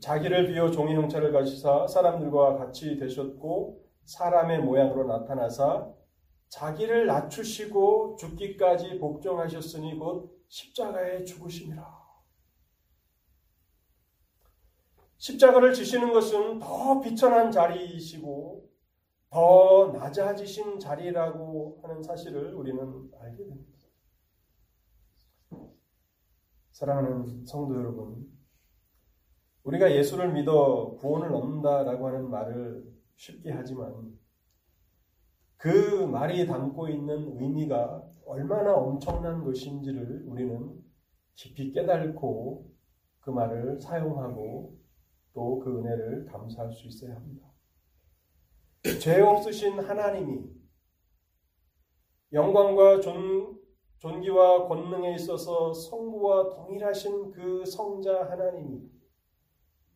자기를 0.00 0.46
비워 0.46 0.70
종의 0.70 0.94
형체를 0.94 1.32
가지사 1.32 1.86
사람들과 1.86 2.56
같이 2.56 2.96
되셨고 2.96 3.82
사람의 4.04 4.60
모양으로 4.60 5.06
나타나사 5.06 5.92
자기를 6.48 7.06
낮추시고 7.06 8.16
죽기까지 8.16 8.98
복종하셨으니 8.98 9.98
곧 9.98 10.44
십자가에 10.48 11.24
죽으심이라. 11.24 12.02
십자가를 15.16 15.72
지시는 15.72 16.12
것은 16.12 16.58
더 16.58 17.00
비천한 17.00 17.50
자리이시고 17.50 18.68
더 19.30 19.92
낮아지신 19.94 20.78
자리라고 20.78 21.80
하는 21.82 22.02
사실을 22.02 22.54
우리는 22.54 23.10
알게 23.18 23.46
됩니다. 23.46 23.72
사랑하는 26.72 27.46
성도 27.46 27.76
여러분, 27.76 28.26
우리가 29.62 29.94
예수를 29.94 30.32
믿어 30.32 30.96
구원을 30.98 31.32
얻는다라고 31.32 32.08
하는 32.08 32.28
말을 32.28 32.84
쉽게 33.16 33.50
하지만 33.52 34.18
그 35.56 36.06
말이 36.06 36.46
담고 36.46 36.88
있는 36.88 37.40
의미가 37.40 38.10
얼마나 38.26 38.74
엄청난 38.74 39.44
것인지를 39.44 40.24
우리는 40.26 40.82
깊이 41.34 41.72
깨닫고 41.72 42.70
그 43.20 43.30
말을 43.30 43.80
사용하고 43.80 44.76
또 45.34 45.58
그 45.60 45.78
은혜를 45.78 46.26
감사할 46.26 46.72
수 46.72 46.86
있어야 46.86 47.14
합니다. 47.14 47.48
죄 49.00 49.20
없으신 49.20 49.78
하나님이 49.80 50.44
영광과 52.32 53.00
존, 53.00 53.58
존귀와 53.98 54.66
권능에 54.66 55.14
있어서 55.14 55.72
성부와 55.72 56.50
동일하신 56.50 57.30
그 57.30 57.64
성자 57.64 58.30
하나님이 58.30 58.82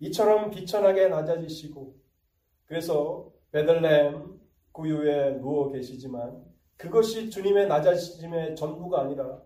이처럼 0.00 0.50
비천하게 0.50 1.08
낮아지시고 1.08 1.96
그래서 2.66 3.32
베들레헴 3.52 4.40
구유에 4.72 5.38
누워 5.38 5.70
계시지만 5.70 6.44
그것이 6.76 7.30
주님의 7.30 7.68
낮아지심의 7.68 8.56
전부가 8.56 9.00
아니라 9.00 9.40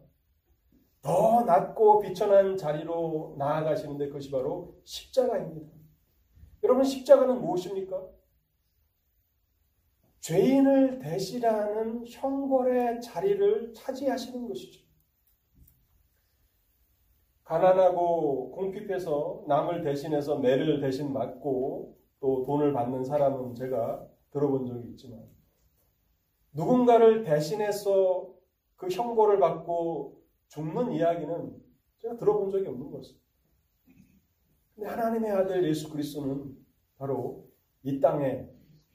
더 1.02 1.44
낮고 1.44 2.00
비천한 2.00 2.56
자리로 2.56 3.36
나아가시는데 3.38 4.08
그것이 4.08 4.30
바로 4.30 4.80
십자가입니다. 4.84 5.72
여러분 6.62 6.84
십자가는 6.84 7.40
무엇입니까? 7.40 8.06
죄인을 10.20 10.98
대신하는 10.98 12.04
형벌의 12.06 13.00
자리를 13.00 13.72
차지하시는 13.72 14.46
것이죠. 14.48 14.84
가난하고 17.44 18.52
궁핍해서 18.52 19.44
남을 19.48 19.82
대신해서 19.82 20.38
매를 20.38 20.80
대신 20.80 21.12
맞고 21.12 21.99
또 22.20 22.42
돈을 22.44 22.72
받는 22.72 23.04
사람은 23.04 23.54
제가 23.54 24.06
들어본 24.30 24.66
적이 24.66 24.90
있지만 24.90 25.28
누군가를 26.52 27.24
대신해서 27.24 28.32
그 28.76 28.88
형벌을 28.88 29.38
받고 29.38 30.22
죽는 30.48 30.92
이야기는 30.92 31.62
제가 31.98 32.16
들어본 32.16 32.50
적이 32.50 32.68
없는 32.68 32.90
것입니다. 32.90 33.24
근데 34.74 34.88
하나님의 34.88 35.30
아들 35.30 35.68
예수 35.68 35.90
그리스도는 35.90 36.56
바로 36.96 37.46
이 37.82 38.00
땅에 38.00 38.48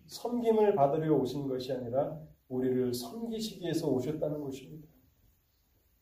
섬김을 0.08 0.76
받으려 0.76 1.16
오신 1.16 1.48
것이 1.48 1.72
아니라 1.72 2.20
우리를 2.48 2.94
섬기시기 2.94 3.62
위해서 3.62 3.90
오셨다는 3.90 4.42
것입니다. 4.42 4.88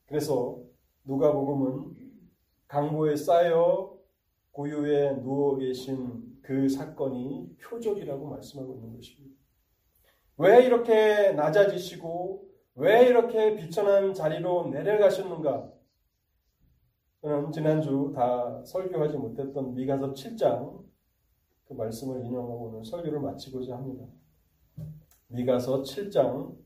그래서 0.06 0.62
누가복음은 1.06 1.96
강보에 2.68 3.16
쌓여 3.16 3.98
고요에 4.52 5.22
누워 5.22 5.58
계신 5.58 6.33
그 6.44 6.68
사건이 6.68 7.56
표적이라고 7.62 8.28
말씀하고 8.28 8.76
있는 8.76 8.94
것입니다. 8.96 9.36
왜 10.38 10.66
이렇게 10.66 11.32
낮아지시고 11.32 12.50
왜 12.76 13.08
이렇게 13.08 13.56
비천한 13.56 14.14
자리로 14.14 14.68
내려가셨는가? 14.68 15.72
저는 17.22 17.52
지난주 17.54 18.12
다 18.14 18.62
설교하지 18.66 19.18
못했던 19.18 19.74
미가서 19.74 20.14
7장 20.14 20.84
그 21.64 21.74
말씀을 21.74 22.26
인용하고 22.26 22.68
오늘 22.68 22.84
설교를 22.84 23.22
마치고자 23.22 23.78
합니다. 23.78 24.06
미가서 25.28 25.84
7장 25.84 26.58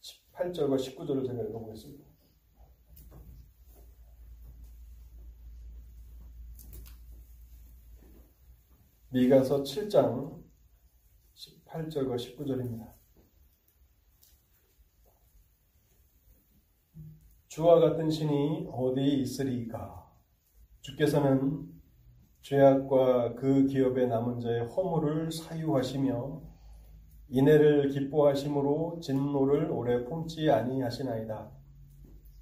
18절과 0.00 0.76
19절을 0.76 1.26
제가 1.26 1.42
읽어보겠습니다. 1.42 2.05
미가서 9.16 9.62
7장 9.62 10.42
18절과 11.32 12.16
19절입니다. 12.16 12.92
주와 17.48 17.80
같은 17.80 18.10
신이 18.10 18.68
어디 18.70 19.22
있으리까? 19.22 20.06
주께서는 20.82 21.66
죄악과 22.42 23.36
그 23.36 23.64
기업에 23.64 24.04
남은 24.04 24.40
자의 24.40 24.66
허물을 24.66 25.32
사유하시며 25.32 26.42
인애를 27.30 27.88
기뻐하심으로 27.88 29.00
진노를 29.00 29.70
오래 29.70 30.04
품지 30.04 30.50
아니하시나이다. 30.50 31.50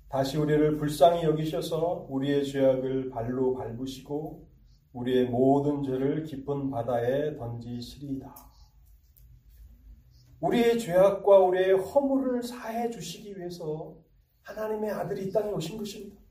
다시 0.09 0.39
우리를 0.39 0.77
불쌍히 0.77 1.22
여기셔서 1.22 2.09
우리의 2.11 2.45
죄악을 2.45 3.11
발로 3.11 3.55
밟으시고 3.55 4.54
우리의 4.95 5.26
모든 5.26 5.82
죄를 5.82 6.22
깊은 6.22 6.70
바다에 6.70 7.36
던지시리이다. 7.36 8.34
우리의 10.40 10.78
죄악과 10.78 11.38
우리의 11.40 11.72
허물을 11.72 12.42
사해 12.42 12.88
주시기 12.90 13.36
위해서 13.36 13.97
하나님의 14.42 14.90
아들이 14.90 15.26
이 15.26 15.32
땅에 15.32 15.51
오신 15.51 15.78
것입니다. 15.78 16.22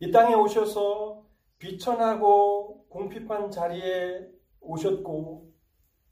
이 0.00 0.10
땅에 0.10 0.34
오셔서 0.34 1.26
비천하고 1.58 2.86
공핍한 2.88 3.50
자리에 3.50 4.28
오셨고 4.60 5.52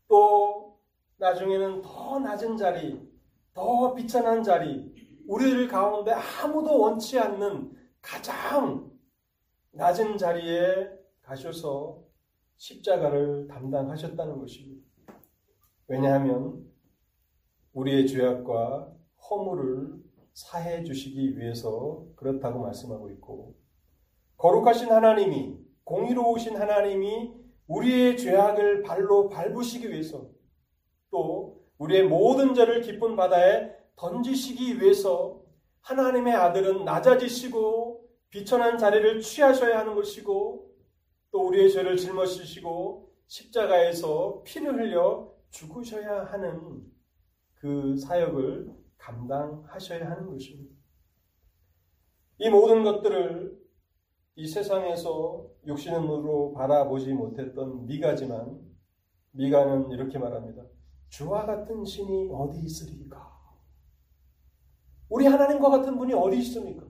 또 0.09 0.81
나중에는 1.19 1.83
더 1.83 2.19
낮은 2.19 2.57
자리, 2.57 3.01
더 3.53 3.95
비천한 3.95 4.43
자리, 4.43 4.93
우리들 5.29 5.69
가운데 5.69 6.13
아무도 6.13 6.81
원치 6.81 7.19
않는 7.19 7.73
가장 8.01 8.91
낮은 9.71 10.19
자리에 10.19 11.04
가셔서 11.25 12.03
십자가를 12.57 13.49
담당하셨다는 13.49 14.39
것입니다. 14.39 14.85
왜냐하면 15.89 16.65
우리의 17.73 18.07
죄악과 18.07 18.93
허물을 19.29 20.03
사해 20.33 20.85
주시기 20.85 21.39
위해서 21.39 22.05
그렇다고 22.17 22.61
말씀하고 22.61 23.11
있고 23.11 23.55
거룩하신 24.37 24.91
하나님이 24.91 25.59
공의로우신 25.85 26.57
하나님이 26.57 27.35
우리의 27.67 28.17
죄악을 28.17 28.83
발로 28.83 29.29
밟으시기 29.29 29.91
위해서 29.91 30.29
또 31.11 31.65
우리의 31.79 32.05
모든 32.05 32.55
죄를 32.55 32.83
깊은 32.83 33.17
바다에 33.17 33.73
던지시기 33.97 34.81
위해서 34.81 35.41
하나님의 35.81 36.35
아들은 36.35 36.85
낮아지시고 36.85 38.09
비천한 38.31 38.79
자리를 38.79 39.21
취하셔야 39.21 39.79
하는 39.79 39.95
것이고 39.95 40.64
또 41.35 41.49
우리의 41.49 41.73
죄를 41.73 41.97
짊어지시고 41.97 43.11
십자가에서 43.27 44.41
피를 44.45 44.79
흘려 44.79 45.35
죽으셔야 45.51 46.27
하는 46.27 46.85
그 47.55 47.97
사역을 47.97 48.73
감당하셔야 48.97 50.09
하는 50.13 50.31
것입니다. 50.31 50.77
이 52.39 52.49
모든 52.49 52.85
것들을 52.85 53.61
이 54.37 54.47
세상에서 54.47 55.51
육신의 55.67 56.03
눈으로 56.03 56.55
바라보지 56.55 57.13
못했던 57.13 57.85
미가지만 57.85 58.61
미가는 59.33 59.91
이렇게 59.91 60.21
말합니다. 60.21 60.63
주와 61.09 61.47
같은 61.47 61.85
신이 61.85 62.31
어디 62.33 62.61
있으리까? 62.61 63.35
우리 65.09 65.27
하나님과 65.27 65.69
같은 65.69 65.99
분이 65.99 66.15
어디 66.15 66.39
있습니까? 66.39 66.87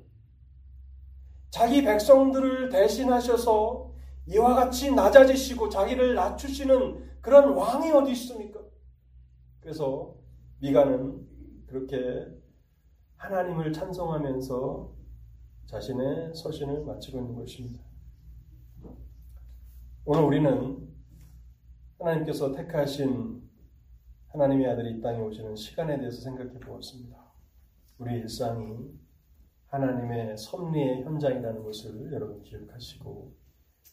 자기 1.49 1.83
백성들을 1.83 2.69
대신하셔서 2.69 3.94
이와 4.27 4.55
같이 4.55 4.95
낮아지시고 4.95 5.69
자기를 5.69 6.15
낮추시는 6.15 7.21
그런 7.21 7.55
왕이 7.55 7.91
어디 7.91 8.13
있습니까? 8.13 8.61
그래서 9.61 10.15
미가는 10.61 11.27
그렇게 11.67 12.27
하나님을 13.17 13.73
찬송하면서 13.73 14.93
자신의 15.67 16.35
서신을 16.35 16.85
마치고 16.85 17.19
있는 17.19 17.35
것입니다. 17.35 17.83
오늘 20.05 20.23
우리는 20.23 20.89
하나님께서 21.99 22.53
택하신 22.53 23.43
하나님의 24.29 24.67
아들이 24.67 24.99
이 24.99 25.01
땅에 25.01 25.21
오시는 25.21 25.57
시간에 25.57 25.99
대해서 25.99 26.21
생각해 26.21 26.59
보았습니다. 26.61 27.17
우리 27.99 28.15
일상이 28.19 28.93
하나님의 29.69 30.37
섭리의 30.37 31.05
현장이라는 31.05 31.63
것을 31.63 32.13
여러분 32.13 32.43
기억하시고 32.43 33.44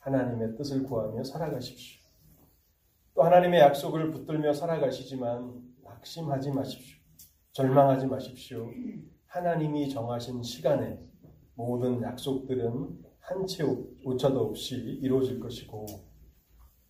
하나님의 0.02 0.56
뜻을 0.56 0.84
구하며 0.84 1.24
살아가십시오. 1.24 2.02
또 3.14 3.24
하나님의 3.24 3.60
약속을 3.60 4.12
붙들며 4.12 4.54
살아가시지만 4.54 5.62
낙심하지 5.84 6.52
마십시오. 6.52 6.98
절망하지 7.52 8.08
마십시오. 8.08 8.68
하나님이 9.28 9.90
정하신 9.90 10.42
시간에 10.44 11.00
모든 11.54 12.02
약속들은 12.02 13.00
한채 13.20 13.64
오차도 14.04 14.40
없이 14.40 14.76
이루어질 14.76 15.40
것이고 15.40 15.86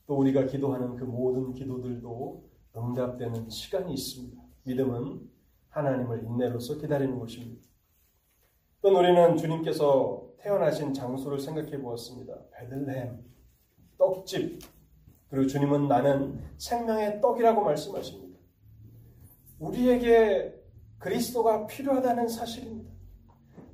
또 0.08 0.18
우리가 0.18 0.46
기도하는 0.46 0.96
그 0.96 1.04
모든 1.04 1.54
기도들도 1.54 2.50
응답되는 2.76 3.50
시간이 3.50 3.94
있습니다. 3.94 4.42
믿음은 4.64 5.30
하나님을 5.70 6.24
인내로서 6.24 6.78
기다리는 6.78 7.20
것입니다. 7.20 7.71
또 8.82 8.98
우리는 8.98 9.38
주님께서 9.38 10.24
태어나신 10.40 10.94
장소를 10.94 11.40
생각해 11.40 11.80
보았습니다. 11.80 12.34
베들레헴, 12.52 13.24
떡집. 14.00 14.60
그리고 15.30 15.48
주님은 15.48 15.88
나는 15.88 16.42
생명의 16.58 17.22
떡이라고 17.22 17.62
말씀하십니다. 17.64 18.40
우리에게 19.60 20.60
그리스도가 20.98 21.68
필요하다는 21.68 22.28
사실입니다. 22.28 22.92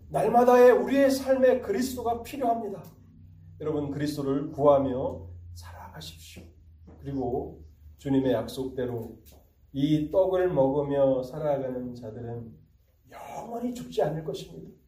날마다의 0.10 0.72
우리의 0.72 1.10
삶에 1.10 1.62
그리스도가 1.62 2.22
필요합니다. 2.22 2.84
여러분 3.62 3.92
그리스도를 3.92 4.52
구하며 4.52 5.26
살아가십시오. 5.54 6.44
그리고 7.00 7.64
주님의 7.98 8.34
약속대로 8.34 9.18
이 9.72 10.12
떡을 10.12 10.52
먹으며 10.52 11.24
살아가는 11.24 11.96
자들은 11.96 12.54
영원히 13.10 13.74
죽지 13.74 14.02
않을 14.02 14.26
것입니다. 14.26 14.87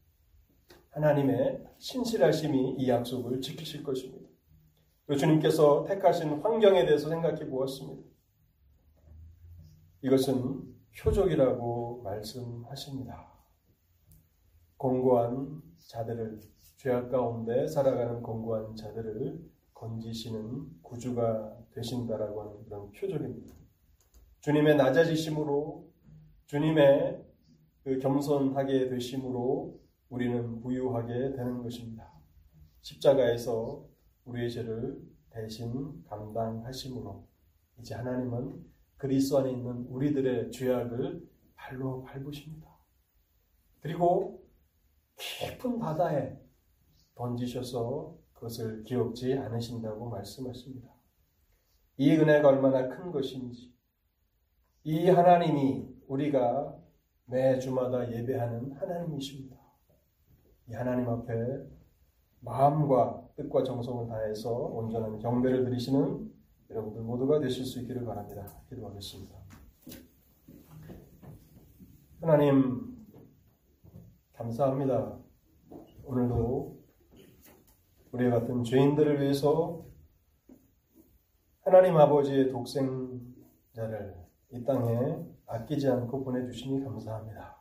하나님의 0.90 1.64
신실하심이 1.78 2.76
이 2.78 2.88
약속을 2.88 3.40
지키실 3.40 3.82
것입니다. 3.82 4.28
주님께서 5.18 5.84
택하신 5.84 6.40
환경에 6.40 6.84
대해서 6.84 7.08
생각해 7.08 7.48
보았습니다. 7.48 8.08
이것은 10.02 10.62
표적이라고 10.98 12.02
말씀하십니다. 12.02 13.32
공고한 14.76 15.62
자들을 15.88 16.40
죄악 16.76 17.10
가운데 17.10 17.66
살아가는 17.66 18.22
공고한 18.22 18.74
자들을 18.74 19.38
건지시는 19.74 20.80
구주가 20.82 21.56
되신다라고 21.74 22.42
하는 22.42 22.64
그런 22.64 22.90
표적입니다. 22.92 23.54
주님의 24.40 24.76
낮아지심으로 24.76 25.90
주님의 26.46 27.24
그 27.84 27.98
겸손하게 27.98 28.88
되심으로 28.88 29.79
우리는 30.10 30.60
부유하게 30.60 31.32
되는 31.32 31.62
것입니다. 31.62 32.12
십자가에서 32.82 33.88
우리의 34.24 34.50
죄를 34.50 35.00
대신 35.30 36.04
감당하심으로 36.04 37.26
이제 37.78 37.94
하나님은 37.94 38.66
그리스도 38.96 39.38
안에 39.38 39.52
있는 39.52 39.86
우리들의 39.86 40.50
죄악을 40.50 41.26
발로 41.54 42.02
밟으십니다. 42.02 42.68
그리고 43.80 44.44
깊은 45.16 45.78
바다에 45.78 46.38
던지셔서 47.14 48.18
그것을 48.34 48.82
기억지 48.84 49.34
않으신다고 49.34 50.10
말씀하십니다. 50.10 50.90
이 51.98 52.12
은혜가 52.12 52.48
얼마나 52.48 52.88
큰 52.88 53.12
것인지, 53.12 53.74
이 54.84 55.06
하나님이 55.08 55.86
우리가 56.08 56.78
매 57.26 57.58
주마다 57.58 58.10
예배하는 58.10 58.72
하나님이십니다. 58.72 59.59
이 60.70 60.72
하나님 60.72 61.08
앞에 61.08 61.34
마음과 62.40 63.30
뜻과 63.36 63.64
정성을 63.64 64.06
다해서 64.06 64.52
온전한 64.52 65.18
경배를 65.18 65.64
드리시는 65.64 66.32
여러분들 66.70 67.02
모두가 67.02 67.40
되실 67.40 67.64
수 67.64 67.80
있기를 67.80 68.04
바랍니다. 68.04 68.46
기도하겠습니다. 68.68 69.34
하나님, 72.20 73.04
감사합니다. 74.34 75.18
오늘도 76.04 76.78
우리와 78.12 78.38
같은 78.38 78.62
죄인들을 78.62 79.20
위해서 79.20 79.84
하나님 81.62 81.96
아버지의 81.96 82.50
독생자를 82.52 84.14
이 84.52 84.64
땅에 84.64 85.18
아끼지 85.46 85.88
않고 85.88 86.22
보내주시니 86.22 86.84
감사합니다. 86.84 87.59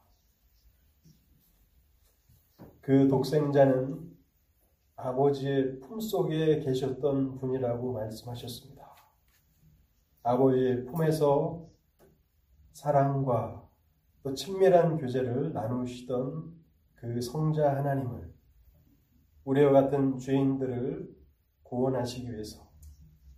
그 2.90 3.08
독생자는 3.08 4.18
아버지의 4.96 5.80
품속에 5.80 6.60
계셨던 6.62 7.36
분이라고 7.36 7.94
말씀하셨습니다. 7.94 8.96
아버지의 10.24 10.86
품에서 10.86 11.70
사랑과 12.74 13.70
또 14.24 14.34
친밀한 14.34 14.98
교제를 14.98 15.54
나누시던 15.54 16.52
그 16.96 17.22
성자 17.22 17.76
하나님을 17.76 18.34
우리와 19.44 19.72
같은 19.72 20.18
죄인들을 20.18 21.16
구원하시기 21.62 22.32
위해서 22.32 22.72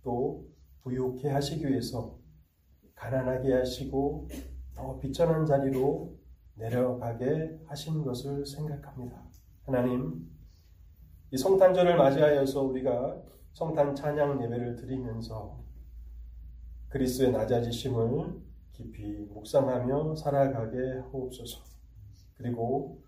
또 0.00 0.48
부유케 0.80 1.28
하시기 1.28 1.68
위해서 1.68 2.18
가난하게 2.94 3.52
하시고 3.52 4.28
더 4.74 4.98
비천한 4.98 5.44
자리로 5.44 6.16
내려가게 6.54 7.60
하신 7.66 8.02
것을 8.02 8.46
생각합니다. 8.46 9.31
하나님, 9.64 10.28
이 11.30 11.36
성탄절을 11.36 11.96
맞이하여서 11.96 12.62
우리가 12.62 13.22
성탄 13.52 13.94
찬양 13.94 14.42
예배를 14.42 14.76
드리면서 14.76 15.62
그리스의 16.88 17.32
낮아지심을 17.32 18.40
깊이 18.72 19.02
묵상하며 19.30 20.16
살아가게 20.16 21.00
하옵소서. 21.10 21.64
그리고 22.34 23.02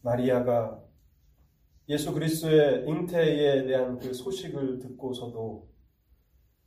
마리아가 0.00 0.82
예수 1.88 2.12
그리스도의 2.12 2.88
잉태에 2.88 3.64
대한 3.64 3.98
그 3.98 4.12
소식을 4.12 4.80
듣고서도 4.80 5.68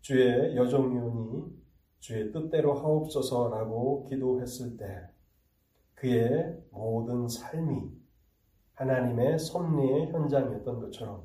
주의 0.02 0.56
여종이오니 0.56 1.66
주의 2.00 2.32
뜻대로 2.32 2.74
하옵소서라고 2.74 4.06
기도했을 4.06 4.78
때 4.78 4.86
그의 5.96 6.58
모든 6.72 7.28
삶이 7.28 8.05
하나님의 8.76 9.40
섭리의 9.40 10.12
현장이었던 10.12 10.80
것처럼 10.80 11.24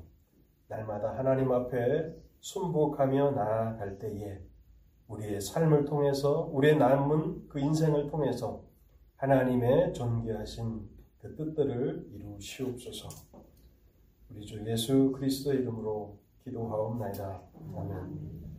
날마다 0.68 1.16
하나님 1.16 1.50
앞에 1.52 2.14
순복하며 2.40 3.32
나아갈 3.32 3.98
때에 3.98 4.40
우리의 5.08 5.40
삶을 5.40 5.84
통해서 5.84 6.48
우리의 6.52 6.78
남은 6.78 7.48
그 7.48 7.58
인생을 7.58 8.08
통해서 8.08 8.62
하나님의 9.16 9.92
존귀하신 9.92 10.88
그 11.20 11.34
뜻들을 11.34 12.08
이루시옵소서. 12.12 13.08
우리 14.30 14.46
주 14.46 14.64
예수 14.66 15.12
그리스도 15.12 15.52
이름으로 15.52 16.16
기도하옵나이다. 16.44 17.42
아멘. 17.76 18.40